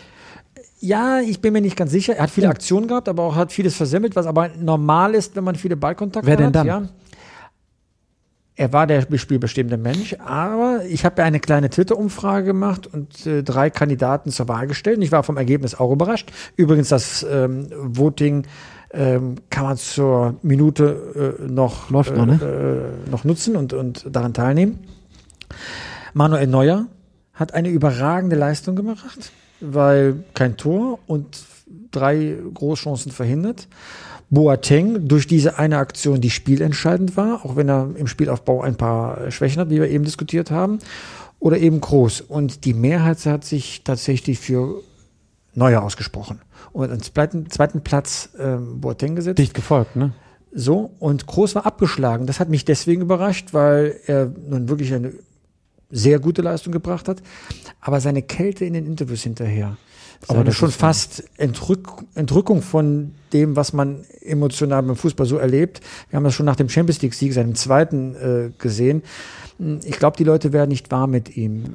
[0.81, 2.17] Ja, ich bin mir nicht ganz sicher.
[2.17, 5.45] Er hat viele Aktionen gehabt, aber auch hat vieles versemmelt, was aber normal ist, wenn
[5.45, 6.39] man viele Ballkontakte hat.
[6.39, 6.67] Wer denn dann?
[6.67, 6.89] Ja.
[8.57, 13.43] Er war der spielbestimmte Mensch, aber ich habe ja eine kleine Twitter-Umfrage gemacht und äh,
[13.43, 14.99] drei Kandidaten zur Wahl gestellt.
[14.99, 16.31] Und ich war vom Ergebnis auch überrascht.
[16.55, 18.47] Übrigens, das ähm, Voting
[18.93, 22.95] ähm, kann man zur Minute äh, noch, Läuft äh, noch, ne?
[23.07, 24.79] äh, noch nutzen und, und daran teilnehmen.
[26.13, 26.87] Manuel Neuer
[27.33, 31.45] hat eine überragende Leistung gemacht weil kein Tor und
[31.91, 33.69] drei Großchancen verhindert.
[34.31, 39.31] Boateng durch diese eine Aktion, die spielentscheidend war, auch wenn er im Spielaufbau ein paar
[39.31, 40.79] Schwächen hat, wie wir eben diskutiert haben,
[41.39, 42.23] oder eben groß.
[42.23, 44.83] Und die Mehrheit hat sich tatsächlich für
[45.55, 46.41] Neuer ausgesprochen.
[46.73, 49.39] Und zweiten, zweiten Platz ähm, Boateng gesetzt.
[49.39, 50.13] Dicht gefolgt, ne?
[50.57, 52.27] So, und Groß war abgeschlagen.
[52.27, 55.13] Das hat mich deswegen überrascht, weil er nun wirklich eine
[55.95, 57.23] sehr gute Leistung gebracht hat,
[57.81, 59.77] aber seine Kälte in den Interviews hinterher.
[60.29, 65.81] Aber das schon fast Entrück, Entrückung von dem, was man emotional beim Fußball so erlebt.
[66.09, 69.03] Wir haben das schon nach dem Champions League-Sieg, seinem zweiten, äh, gesehen.
[69.85, 71.75] Ich glaube, die Leute werden nicht warm mit ihm.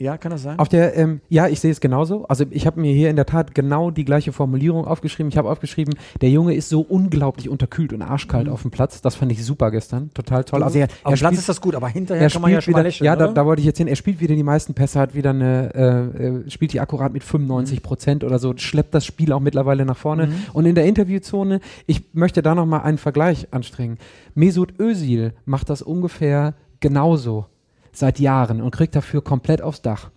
[0.00, 0.58] Ja, kann das sein?
[0.58, 2.24] Auf der, ähm, ja, ich sehe es genauso.
[2.26, 5.28] Also ich habe mir hier in der Tat genau die gleiche Formulierung aufgeschrieben.
[5.28, 8.52] Ich habe aufgeschrieben, der Junge ist so unglaublich unterkühlt und arschkalt mhm.
[8.54, 9.02] auf dem Platz.
[9.02, 10.10] Das fand ich super gestern.
[10.14, 10.62] Total toll.
[10.62, 12.82] Also er, auf dem Platz ist das gut, aber hinterher kann man ja schon wieder,
[12.82, 13.88] lächeln, Ja, da, da, wollte ich jetzt hin.
[13.88, 17.22] Er spielt wieder die meisten Pässe, hat wieder eine, äh, äh spielt die akkurat mit
[17.22, 18.28] 95 Prozent mhm.
[18.28, 20.28] oder so, schleppt das Spiel auch mittlerweile nach vorne.
[20.28, 20.34] Mhm.
[20.54, 23.98] Und in der Interviewzone, ich möchte da nochmal einen Vergleich anstrengen.
[24.34, 27.49] Mesut Özil macht das ungefähr genauso
[27.92, 30.10] seit Jahren und kriegt dafür komplett aufs Dach.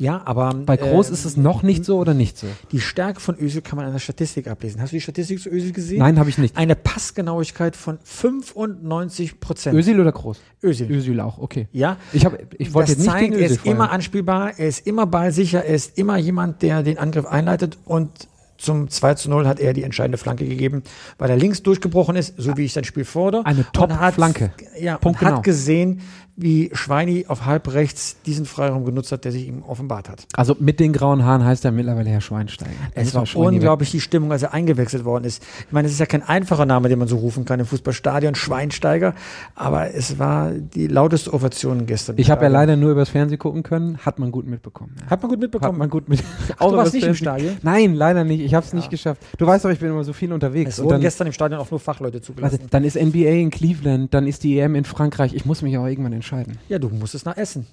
[0.00, 2.46] Ja, aber bei Groß äh, ist es noch nicht so oder nicht so?
[2.72, 4.80] Die Stärke von Özil kann man an der Statistik ablesen.
[4.80, 5.98] Hast du die Statistik zu Özil gesehen?
[5.98, 6.56] Nein, habe ich nicht.
[6.56, 9.76] Eine Passgenauigkeit von 95 Prozent.
[9.76, 10.40] Özil oder Groß?
[10.62, 10.90] Özil.
[10.90, 11.68] Özil auch, okay.
[11.72, 11.98] Ja.
[12.14, 15.66] Ich habe, ich wollte jetzt nicht zeigt, Er ist immer anspielbar, er ist immer ballsicher,
[15.66, 19.72] er ist immer jemand, der den Angriff einleitet und zum 2 zu 0 hat er
[19.72, 20.82] die entscheidende Flanke gegeben,
[21.18, 23.44] weil er links durchgebrochen ist, so wie ich sein Spiel fordere.
[23.46, 24.52] Eine Top-Flanke.
[24.78, 25.38] Ja, Punkt und genau.
[25.38, 26.00] hat gesehen,
[26.42, 30.26] wie Schweini auf halb rechts diesen Freiraum genutzt hat, der sich ihm offenbart hat.
[30.34, 32.72] Also mit den grauen Haaren heißt er mittlerweile Herr Schweinsteiger.
[32.94, 35.42] Es war unglaublich die Stimmung, als er eingewechselt worden ist.
[35.66, 38.34] Ich meine, es ist ja kein einfacher Name, den man so rufen kann im Fußballstadion,
[38.34, 39.14] Schweinsteiger,
[39.54, 42.16] aber es war die lauteste Ovation gestern.
[42.18, 44.96] Ich habe ja leider nur übers Fernsehen gucken können, hat man gut mitbekommen.
[45.08, 45.72] Hat man gut mitbekommen?
[45.72, 46.22] Hat man gut mit.
[46.58, 47.56] Auch du warst nicht im Stadion?
[47.62, 48.40] Nein, leider nicht.
[48.40, 48.76] Ich habe es ja.
[48.76, 49.22] nicht geschafft.
[49.38, 50.74] Du weißt doch, ich bin immer so viel unterwegs.
[50.74, 52.60] Es wurden dann, gestern im Stadion auch nur Fachleute zugelassen.
[52.70, 55.34] dann ist NBA in Cleveland, dann ist die EM in Frankreich.
[55.34, 56.29] Ich muss mich aber irgendwann entscheiden.
[56.68, 57.66] Ja, du musst es nach Essen.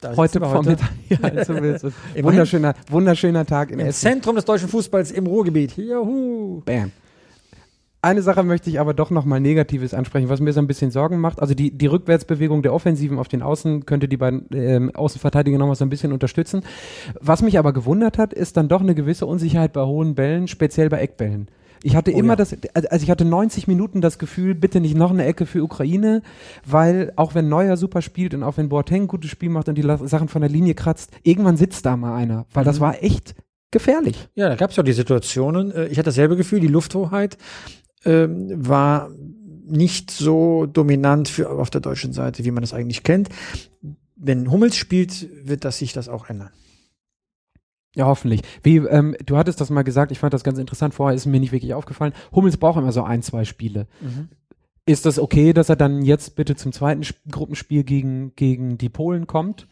[0.00, 0.90] Da heute Vormittag.
[1.08, 1.54] Ja, also
[2.22, 4.00] wunderschöner, wunderschöner Tag in Im Essen.
[4.00, 5.76] Zentrum des deutschen Fußballs im Ruhrgebiet.
[5.76, 6.62] Juhu.
[6.64, 6.92] Bam.
[8.00, 11.18] Eine Sache möchte ich aber doch nochmal Negatives ansprechen, was mir so ein bisschen Sorgen
[11.18, 11.40] macht.
[11.42, 15.74] Also die, die Rückwärtsbewegung der Offensiven auf den Außen könnte die beiden ähm, Außenverteidiger nochmal
[15.74, 16.62] so ein bisschen unterstützen.
[17.20, 20.88] Was mich aber gewundert hat, ist dann doch eine gewisse Unsicherheit bei hohen Bällen, speziell
[20.88, 21.48] bei Eckbällen.
[21.82, 22.36] Ich hatte oh, immer ja.
[22.36, 26.22] das, also ich hatte 90 Minuten das Gefühl, bitte nicht noch eine Ecke für Ukraine,
[26.66, 29.76] weil auch wenn Neuer super spielt und auch wenn Boateng ein gutes Spiel macht und
[29.76, 32.68] die Sachen von der Linie kratzt, irgendwann sitzt da mal einer, weil mhm.
[32.68, 33.34] das war echt
[33.70, 34.28] gefährlich.
[34.34, 35.70] Ja, da gab es ja die Situationen.
[35.72, 37.36] Äh, ich hatte dasselbe Gefühl, die Lufthoheit
[38.04, 39.10] ähm, war
[39.66, 43.28] nicht so dominant für, auf der deutschen Seite, wie man das eigentlich kennt.
[44.16, 46.50] Wenn Hummels spielt, wird das sich das auch ändern.
[47.98, 48.42] Ja, hoffentlich.
[48.62, 51.40] Wie, ähm, du hattest das mal gesagt, ich fand das ganz interessant, vorher ist mir
[51.40, 52.12] nicht wirklich aufgefallen.
[52.30, 53.88] Hummels braucht immer so ein, zwei Spiele.
[54.00, 54.28] Mhm.
[54.86, 59.26] ist das okay, dass er dann jetzt bitte zum zweiten Gruppenspiel gegen, gegen die Polen
[59.26, 59.66] kommt?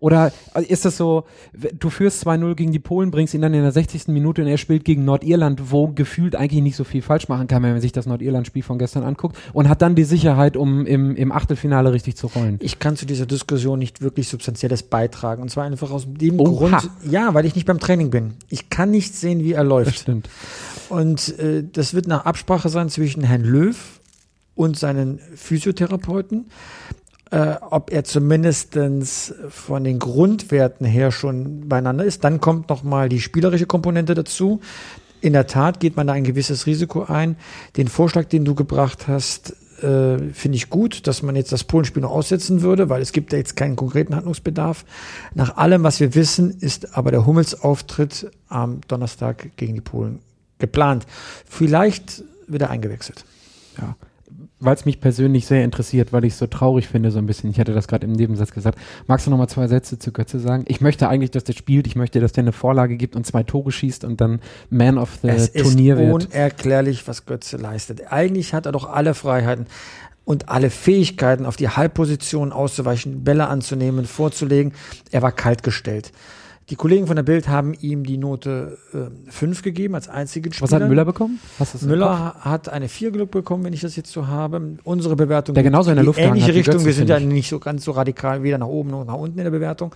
[0.00, 3.62] Oder äh, ist das so, du führst 2-0 gegen die Polen, bringst ihn dann in
[3.62, 4.08] der 60.
[4.08, 7.62] Minute und er spielt gegen Nordirland, wo gefühlt eigentlich nicht so viel falsch machen kann,
[7.62, 11.16] wenn man sich das Nordirland-Spiel von gestern anguckt und hat dann die Sicherheit, um im,
[11.16, 12.58] im Achtelfinale richtig zu rollen.
[12.60, 16.78] Ich kann zu dieser Diskussion nicht wirklich substanzielles beitragen und zwar einfach aus dem Oha.
[16.78, 18.34] Grund, ja, weil ich nicht beim Training bin.
[18.48, 19.88] Ich kann nicht sehen, wie er läuft.
[19.88, 20.28] Das stimmt.
[20.88, 23.76] Und äh, das wird nach Absprache sein zwischen Herrn Löw
[24.54, 26.46] und seinen Physiotherapeuten
[27.30, 32.24] äh, ob er zumindestens von den Grundwerten her schon beieinander ist.
[32.24, 34.60] Dann kommt nochmal die spielerische Komponente dazu.
[35.20, 37.36] In der Tat geht man da ein gewisses Risiko ein.
[37.76, 42.02] Den Vorschlag, den du gebracht hast, äh, finde ich gut, dass man jetzt das Polenspiel
[42.02, 44.84] noch aussetzen würde, weil es gibt ja jetzt keinen konkreten Handlungsbedarf.
[45.34, 50.20] Nach allem, was wir wissen, ist aber der Hummels-Auftritt am Donnerstag gegen die Polen
[50.58, 51.06] geplant.
[51.44, 53.24] Vielleicht wird er eingewechselt.
[53.76, 53.96] Ja
[54.60, 57.50] weil es mich persönlich sehr interessiert, weil ich es so traurig finde, so ein bisschen.
[57.50, 58.78] Ich hatte das gerade im Nebensatz gesagt.
[59.06, 60.64] Magst du noch mal zwei Sätze zu Götze sagen?
[60.66, 61.86] Ich möchte eigentlich, dass der spielt.
[61.86, 64.40] Ich möchte, dass der eine Vorlage gibt und zwei Tore schießt und dann
[64.70, 66.08] Man of the es Turnier wird.
[66.08, 68.12] Es ist unerklärlich, was Götze leistet.
[68.12, 69.66] Eigentlich hat er doch alle Freiheiten
[70.24, 74.72] und alle Fähigkeiten, auf die Halbposition auszuweichen, Bälle anzunehmen, vorzulegen.
[75.10, 76.12] Er war kaltgestellt.
[76.70, 80.70] Die Kollegen von der Bild haben ihm die Note äh, 5 gegeben als einzigen Spieler.
[80.70, 81.40] Was hat Müller bekommen?
[81.82, 84.76] Müller hat eine 4 Glück bekommen, wenn ich das jetzt so habe.
[84.84, 86.74] Unsere Bewertung der genauso in der Luft ähnliche Richtung.
[86.74, 89.38] Götze, Wir sind ja nicht so ganz so radikal weder nach oben noch nach unten
[89.38, 89.94] in der Bewertung.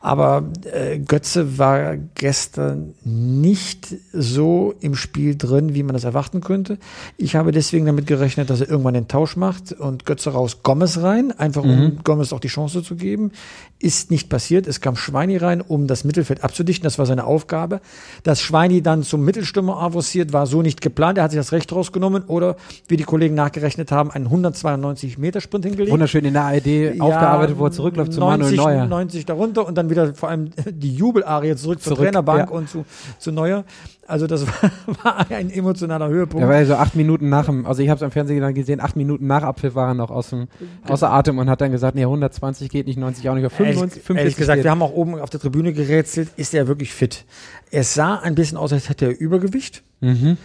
[0.00, 6.76] Aber äh, Götze war gestern nicht so im Spiel drin, wie man das erwarten könnte.
[7.16, 10.98] Ich habe deswegen damit gerechnet, dass er irgendwann den Tausch macht und Götze raus, Gomez
[10.98, 11.98] rein, einfach um mhm.
[12.04, 13.32] Gomez auch die Chance zu geben.
[13.78, 14.66] Ist nicht passiert.
[14.66, 16.82] Es kam Schweini rein, um das Mittelfeld abzudichten.
[16.82, 17.80] Das war seine Aufgabe.
[18.24, 21.18] Dass Schweini dann zum Mittelstürmer avanciert, war so nicht geplant.
[21.18, 22.56] Er hat sich das Recht rausgenommen oder,
[22.88, 25.92] wie die Kollegen nachgerechnet haben, einen 192 Meter Sprint hingelegt.
[25.92, 28.86] Wunderschön in der ARD ja, aufgearbeitet, wo er zurückläuft zu 90, Manuel Neuer.
[28.86, 32.56] 90 darunter und dann wieder vor allem die Jubelarie zurück, zurück zur Trainerbank ja.
[32.56, 32.84] und zu,
[33.18, 33.64] zu Neuer.
[34.06, 34.70] Also das war,
[35.02, 36.46] war ein emotionaler Höhepunkt.
[36.46, 38.96] Ja so acht Minuten nach dem, also ich habe es am Fernsehen dann gesehen, acht
[38.96, 40.48] Minuten nach Apfel war er noch aus dem,
[40.86, 44.16] außer Atem und hat dann gesagt, nee, 120 geht nicht, 90 auch nicht, 95, 50
[44.16, 44.64] Ehrlich gesagt, geht.
[44.64, 47.24] wir haben auch oben auf der Tribüne gerätselt, ist er wirklich fit?
[47.70, 49.82] Es sah ein bisschen aus, als hätte er Übergewicht.
[50.00, 50.36] Mhm.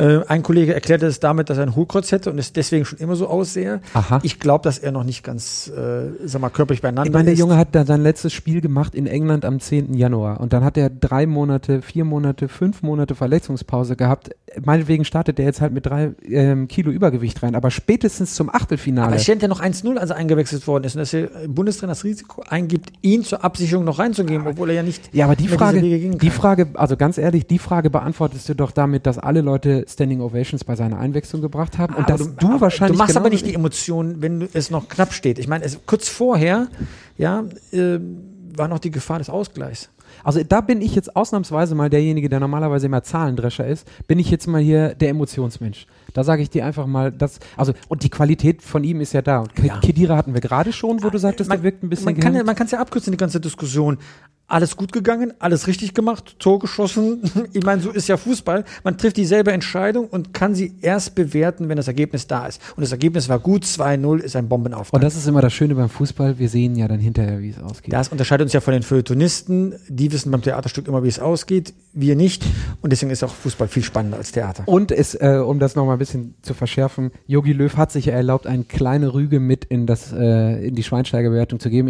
[0.00, 2.98] Äh, ein Kollege erklärte es damit, dass er ein Hohlkreuz hätte und es deswegen schon
[2.98, 3.82] immer so aussehe.
[3.92, 4.20] Aha.
[4.22, 7.08] Ich glaube, dass er noch nicht ganz, äh, sag mal, körperlich beieinander ist.
[7.08, 9.92] Ich meine, der Junge hat da sein letztes Spiel gemacht in England am 10.
[9.92, 14.30] Januar und dann hat er drei Monate, vier Monate, fünf Monate Verletzungspause gehabt.
[14.64, 19.08] Meinetwegen startet er jetzt halt mit drei ähm, Kilo Übergewicht rein, aber spätestens zum Achtelfinale.
[19.08, 21.92] Aber es steht ja noch 1-0, als er eingewechselt worden ist und dass der Bundestrainer
[21.92, 25.14] das Risiko eingibt, ihn zur Absicherung noch reinzugeben, obwohl er ja nicht.
[25.14, 29.06] Ja, aber die Frage, die Frage, also ganz ehrlich, die Frage beantwortest du doch damit,
[29.06, 31.94] dass alle Leute Standing Ovations bei seiner Einwechslung gebracht haben.
[31.94, 32.96] Und dass du, du wahrscheinlich.
[32.96, 35.38] Du machst aber nicht die Emotionen, wenn es noch knapp steht.
[35.38, 36.68] Ich meine, kurz vorher,
[37.16, 37.98] ja, äh,
[38.56, 39.90] war noch die Gefahr des Ausgleichs.
[40.24, 44.30] Also da bin ich jetzt ausnahmsweise mal derjenige, der normalerweise immer Zahlendrescher ist, bin ich
[44.30, 45.86] jetzt mal hier der Emotionsmensch.
[46.12, 49.22] Da sage ich dir einfach mal, dass, also, und die Qualität von ihm ist ja
[49.22, 49.40] da.
[49.40, 49.78] Und ja.
[49.80, 52.04] Kedira hatten wir gerade schon, wo du sagtest, man, der wirkt ein bisschen.
[52.06, 53.98] Man kann, ja, es ja abkürzen, die ganze Diskussion
[54.50, 57.22] alles gut gegangen, alles richtig gemacht, Tor geschossen.
[57.52, 58.64] Ich meine, so ist ja Fußball.
[58.84, 62.60] Man trifft dieselbe Entscheidung und kann sie erst bewerten, wenn das Ergebnis da ist.
[62.76, 64.94] Und das Ergebnis war gut, 2-0 ist ein Bombenauftrag.
[64.94, 67.58] Und das ist immer das Schöne beim Fußball, wir sehen ja dann hinterher, wie es
[67.58, 67.92] ausgeht.
[67.92, 69.74] Das unterscheidet uns ja von den Feuilletonisten.
[69.88, 72.44] Die wissen beim Theaterstück immer, wie es ausgeht, wir nicht.
[72.82, 74.62] Und deswegen ist auch Fußball viel spannender als Theater.
[74.66, 78.48] Und es, äh, um das nochmal bisschen zu verschärfen, Yogi Löw hat sich ja erlaubt,
[78.48, 81.88] eine kleine Rüge mit in, das, äh, in die Schweinsteigerbewertung zu geben.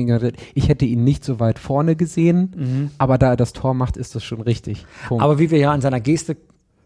[0.54, 2.90] Ich hätte ihn nicht so weit vorne gesehen, mhm.
[2.98, 4.84] aber da er das Tor macht, ist das schon richtig.
[5.08, 5.24] Punkt.
[5.24, 6.36] Aber wie wir ja an seiner Geste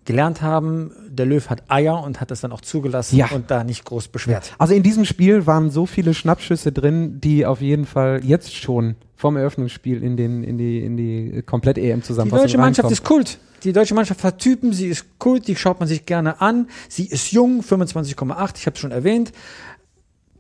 [0.05, 3.31] gelernt haben, der Löw hat Eier und hat das dann auch zugelassen ja.
[3.33, 4.53] und da nicht groß beschwert.
[4.59, 8.97] Also in diesem Spiel waren so viele Schnappschüsse drin, die auf jeden Fall jetzt schon
[9.17, 13.39] vom Eröffnungsspiel in, den, in die, in die komplett-EM zusammenfassung Die deutsche Mannschaft ist Kult.
[13.65, 16.69] Die deutsche Mannschaft hat Typen, sie ist Kult, die schaut man sich gerne an.
[16.89, 19.33] Sie ist jung, 25,8, ich habe es schon erwähnt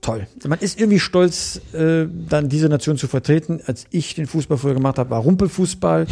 [0.04, 0.26] toll.
[0.46, 3.60] Man ist irgendwie stolz, äh, dann diese Nation zu vertreten.
[3.66, 6.06] Als ich den Fußball früher gemacht habe, war Rumpelfußball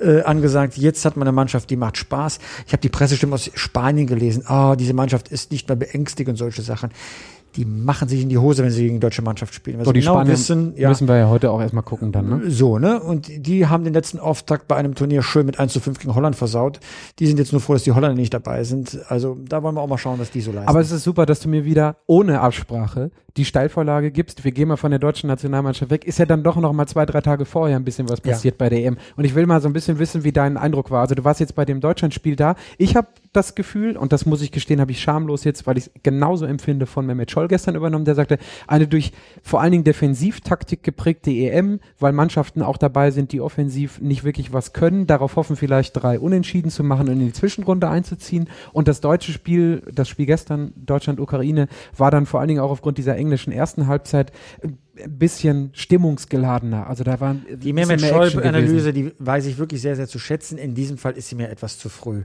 [0.00, 0.76] äh, angesagt.
[0.76, 2.40] Jetzt hat man eine Mannschaft, die macht Spaß.
[2.66, 4.42] Ich habe die Pressestimme aus Spanien gelesen.
[4.46, 6.90] Ah, oh, diese Mannschaft ist nicht mehr beängstigend und solche Sachen
[7.56, 9.82] die machen sich in die Hose, wenn sie gegen die deutsche Mannschaft spielen.
[9.84, 12.50] so, die genau Spanier wissen, ja, müssen wir ja heute auch erstmal gucken dann, ne?
[12.50, 13.00] So, ne?
[13.00, 16.14] Und die haben den letzten Auftakt bei einem Turnier schön mit 1 zu 5 gegen
[16.14, 16.80] Holland versaut.
[17.18, 18.98] Die sind jetzt nur froh, dass die Holländer nicht dabei sind.
[19.08, 20.68] Also da wollen wir auch mal schauen, was die so leisten.
[20.68, 24.68] Aber es ist super, dass du mir wieder ohne Absprache die Steilvorlage gibst, wir gehen
[24.68, 27.44] mal von der deutschen Nationalmannschaft weg, ist ja dann doch noch mal zwei, drei Tage
[27.44, 28.58] vorher ein bisschen was passiert ja.
[28.58, 28.96] bei der EM.
[29.16, 31.02] Und ich will mal so ein bisschen wissen, wie dein Eindruck war.
[31.02, 32.56] Also du warst jetzt bei dem Deutschlandspiel da.
[32.78, 35.86] Ich habe das Gefühl, und das muss ich gestehen, habe ich schamlos jetzt, weil ich
[35.86, 39.84] es genauso empfinde, von Mehmet Scholl gestern übernommen, der sagte, eine durch vor allen Dingen
[39.84, 45.36] Defensivtaktik geprägte EM, weil Mannschaften auch dabei sind, die offensiv nicht wirklich was können, darauf
[45.36, 48.48] hoffen vielleicht drei Unentschieden zu machen und in die Zwischenrunde einzuziehen.
[48.72, 52.96] Und das deutsche Spiel, das Spiel gestern, Deutschland-Ukraine, war dann vor allen Dingen auch aufgrund
[52.98, 54.32] dieser englischen ersten Halbzeit
[55.02, 56.86] ein bisschen stimmungsgeladener.
[56.86, 60.58] Also da waren die Mehmet Scholl-Analyse, die weiß ich wirklich sehr, sehr zu schätzen.
[60.58, 62.24] In diesem Fall ist sie mir etwas zu früh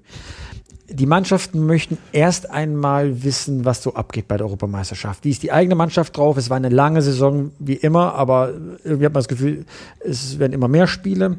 [0.93, 5.23] die Mannschaften möchten erst einmal wissen, was so abgeht bei der Europameisterschaft.
[5.23, 6.37] Wie ist die eigene Mannschaft drauf?
[6.37, 8.53] Es war eine lange Saison wie immer, aber
[8.83, 9.65] irgendwie hat man das Gefühl,
[9.99, 11.37] es werden immer mehr Spiele.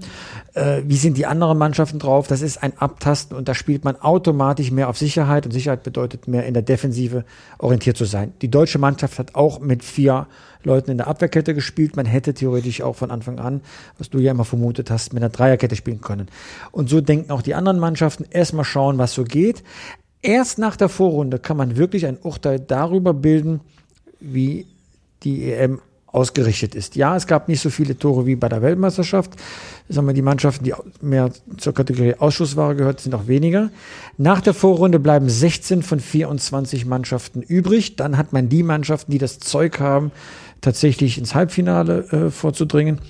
[0.54, 2.28] Äh, wie sind die anderen Mannschaften drauf?
[2.28, 6.28] Das ist ein Abtasten und da spielt man automatisch mehr auf Sicherheit und Sicherheit bedeutet
[6.28, 7.24] mehr in der Defensive
[7.58, 8.32] orientiert zu sein.
[8.42, 10.26] Die deutsche Mannschaft hat auch mit vier
[10.64, 11.96] Leuten in der Abwehrkette gespielt.
[11.96, 13.60] Man hätte theoretisch auch von Anfang an,
[13.98, 16.28] was du ja immer vermutet hast, mit einer Dreierkette spielen können.
[16.70, 18.26] Und so denken auch die anderen Mannschaften.
[18.30, 19.62] Erstmal schauen, was so geht.
[20.22, 23.60] Erst nach der Vorrunde kann man wirklich ein Urteil darüber bilden,
[24.20, 24.66] wie
[25.24, 25.80] die EM
[26.12, 26.94] ausgerichtet ist.
[26.94, 29.32] Ja, es gab nicht so viele Tore wie bei der Weltmeisterschaft.
[29.88, 33.70] Sagen wir, die Mannschaften, die mehr zur Kategorie Ausschussware gehört, sind auch weniger.
[34.18, 37.96] Nach der Vorrunde bleiben 16 von 24 Mannschaften übrig.
[37.96, 40.12] Dann hat man die Mannschaften, die das Zeug haben,
[40.62, 43.00] tatsächlich ins Halbfinale äh, vorzudringen.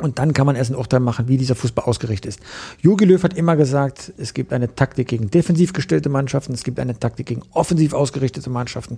[0.00, 2.40] Und dann kann man erst ein Urteil machen, wie dieser Fußball ausgerichtet ist.
[2.80, 6.80] Jogi Löw hat immer gesagt, es gibt eine Taktik gegen defensiv gestellte Mannschaften, es gibt
[6.80, 8.96] eine Taktik gegen offensiv ausgerichtete Mannschaften.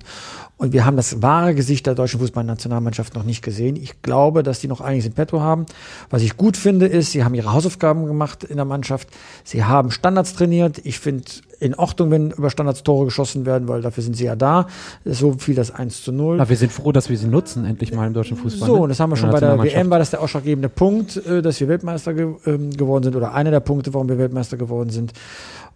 [0.57, 3.77] Und wir haben das wahre Gesicht der deutschen Fußballnationalmannschaft noch nicht gesehen.
[3.77, 5.67] Ich glaube, dass die noch einiges in petto haben.
[6.09, 9.09] Was ich gut finde, ist, sie haben ihre Hausaufgaben gemacht in der Mannschaft.
[9.45, 10.81] Sie haben Standards trainiert.
[10.85, 11.25] Ich finde
[11.59, 14.67] in Ordnung, wenn über Standards Tore geschossen werden, weil dafür sind sie ja da.
[15.05, 16.41] So viel das 1 zu 0.
[16.41, 18.67] Aber wir sind froh, dass wir sie nutzen, endlich mal im deutschen Fußball.
[18.67, 18.83] So, ne?
[18.83, 21.61] und das haben wir schon bei der WM, war das der ausschlaggebende Punkt, äh, dass
[21.61, 25.13] wir Weltmeister ge ähm, geworden sind oder einer der Punkte, warum wir Weltmeister geworden sind.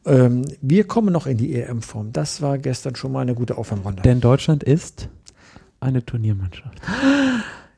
[0.07, 2.13] Ähm, wir kommen noch in die EM-Form.
[2.13, 4.03] Das war gestern schon mal eine gute Aufwärmrunde.
[4.03, 5.09] Denn Deutschland ist
[5.81, 6.81] eine Turniermannschaft.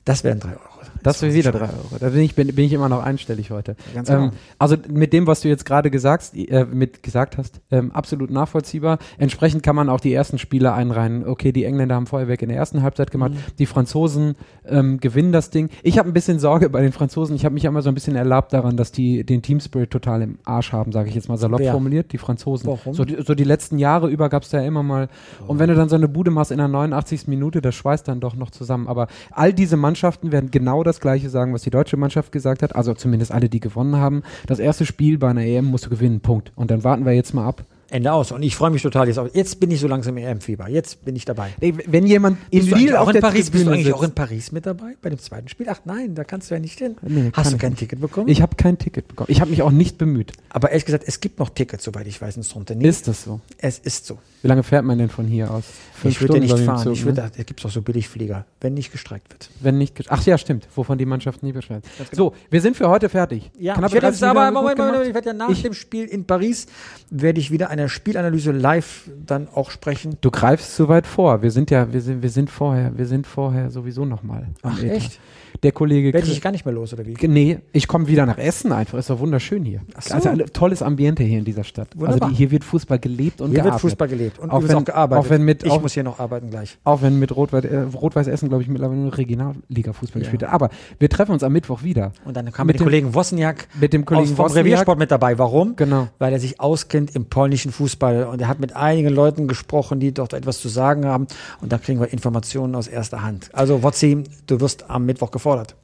[0.05, 0.72] Das wären drei Euro.
[1.03, 1.97] Das ist wieder drei Euro.
[1.99, 3.77] Da bin ich, bin, bin ich immer noch einstellig heute.
[3.95, 4.25] Ganz genau.
[4.25, 8.31] Ähm, also mit dem, was du jetzt gerade gesagt, äh, mit gesagt hast, ähm, absolut
[8.31, 8.99] nachvollziehbar.
[9.19, 11.27] Entsprechend kann man auch die ersten Spiele einreihen.
[11.27, 13.33] Okay, die Engländer haben Feuerwerk in der ersten Halbzeit gemacht.
[13.33, 13.39] Mhm.
[13.59, 14.35] Die Franzosen
[14.67, 15.71] ähm, gewinnen das Ding.
[15.83, 17.35] Ich habe ein bisschen Sorge bei den Franzosen.
[17.37, 20.23] Ich habe mich immer so ein bisschen erlaubt daran, dass die den Team Spirit total
[20.23, 21.73] im Arsch haben, sage ich jetzt mal salopp Wer?
[21.73, 22.13] formuliert.
[22.13, 22.67] Die Franzosen.
[22.67, 22.95] Warum?
[22.95, 25.09] So, die, so die letzten Jahre über gab es da ja immer mal.
[25.47, 25.53] Oh.
[25.53, 27.29] Und wenn du dann so eine Bude machst in der 89.
[27.29, 28.89] Minute, das schweißt dann doch noch zusammen.
[28.89, 32.75] Aber all diese Mannschaften werden genau das Gleiche sagen, was die deutsche Mannschaft gesagt hat,
[32.75, 34.23] also zumindest alle, die gewonnen haben.
[34.47, 36.53] Das erste Spiel bei einer EM musst du gewinnen, Punkt.
[36.55, 38.33] Und dann warten wir jetzt mal ab, Ende aus.
[38.33, 39.29] Und ich freue mich total jetzt auf.
[39.35, 40.69] Jetzt bin ich so langsam im EM-Fieber.
[40.69, 41.51] Jetzt bin ich dabei.
[41.61, 43.97] Wenn jemand in Lille auch in Paris bist du eigentlich sitzt.
[43.97, 45.67] auch in Paris mit dabei bei dem zweiten Spiel?
[45.69, 46.97] Ach nein, da kannst du ja nicht hin.
[47.03, 48.29] Nee, Hast du kein Ticket bekommen?
[48.29, 49.31] Ich habe kein Ticket bekommen.
[49.31, 50.33] Ich habe mich auch nicht bemüht.
[50.49, 52.73] Aber ehrlich gesagt, es gibt noch Tickets, soweit ich weiß, in Stronte.
[52.75, 53.41] Ist das so?
[53.59, 54.19] Es ist so.
[54.43, 55.65] Wie lange fährt man denn von hier aus?
[55.95, 56.83] Fünf ich würde nicht fahren.
[56.83, 57.31] Zug, ich würde, ne?
[57.37, 59.49] da gibt es auch so Billigflieger, wenn nicht gestreikt wird.
[59.61, 61.53] Wenn nicht, ach ja, stimmt, wovon die Mannschaft nie.
[61.53, 61.81] Genau.
[62.11, 63.53] So, wir sind für heute fertig.
[63.57, 66.07] Ja, Knapp ich werde jetzt aber, Moment, Moment, ich werde ja nach ich, dem Spiel
[66.07, 66.67] in Paris,
[67.09, 70.17] werde ich wieder eine Spielanalyse live dann auch sprechen.
[70.21, 71.43] Du greifst zu weit vor.
[71.43, 74.49] Wir sind ja, wir sind, wir sind vorher, wir sind vorher sowieso nochmal.
[74.63, 75.21] Ach, echt?
[75.63, 76.13] Der Kollege.
[76.13, 77.15] Werde ich gar nicht mehr los, oder wie?
[77.27, 78.99] Nee, ich komme wieder nach Essen einfach.
[78.99, 79.81] Ist doch wunderschön hier.
[79.95, 80.15] Ach so.
[80.15, 81.89] Also ein tolles Ambiente hier in dieser Stadt.
[81.95, 82.23] Wunderbar.
[82.23, 83.65] Also die, hier wird Fußball gelebt und hier gearbeitet.
[83.65, 85.27] Hier wird Fußball gelebt und auch, wenn, auch gearbeitet.
[85.27, 86.79] Auch wenn mit, ich auch, muss hier noch arbeiten gleich.
[86.85, 90.21] Auch wenn mit Rot-Weiß äh, Rot Essen, glaube ich, mittlerweile nur Regionalliga-Fußball ja.
[90.21, 90.53] gespielt hat.
[90.53, 92.13] Aber wir treffen uns am Mittwoch wieder.
[92.25, 95.39] Und dann kam mit dem Kollegen Wozniak mit dem Kollegen vom Reviersport mit dabei.
[95.39, 95.77] Warum?
[95.77, 96.09] Genau.
[96.19, 100.13] Weil er sich auskennt im polnischen Fußball und er hat mit einigen Leuten gesprochen, die
[100.13, 101.27] dort etwas zu sagen haben
[101.61, 103.51] und da kriegen wir Informationen aus erster Hand.
[103.53, 105.75] Also Wotzi, du wirst am Mittwoch gefordert.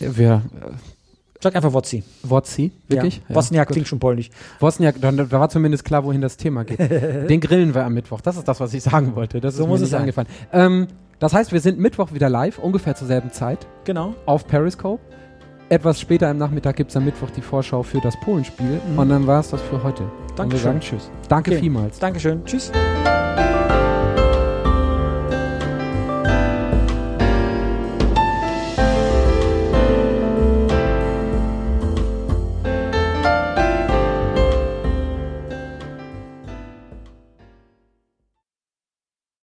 [0.00, 0.42] Wir,
[1.44, 2.02] Sag einfach Wotzi.
[2.22, 3.20] Wotzi, wirklich?
[3.28, 3.34] Ja.
[3.34, 4.30] Wozniak klingt schon polnisch.
[4.60, 6.78] Wozniak, dann war zumindest klar, wohin das Thema geht.
[7.28, 8.22] Den grillen wir am Mittwoch.
[8.22, 9.42] Das ist das, was ich sagen wollte.
[9.42, 10.26] Das so ist muss es angefallen.
[10.54, 10.86] Ähm,
[11.18, 13.66] das heißt, wir sind Mittwoch wieder live, ungefähr zur selben Zeit.
[13.84, 14.14] Genau.
[14.24, 15.02] Auf Periscope.
[15.68, 18.80] Etwas später am Nachmittag gibt es am Mittwoch die Vorschau für das Polenspiel.
[18.92, 18.98] Mhm.
[18.98, 20.10] Und dann war es das für heute.
[20.36, 20.80] Dankeschön.
[20.80, 21.10] Tschüss.
[21.28, 21.60] Danke okay.
[21.60, 21.98] vielmals.
[21.98, 22.42] Dankeschön.
[22.46, 22.72] Tschüss.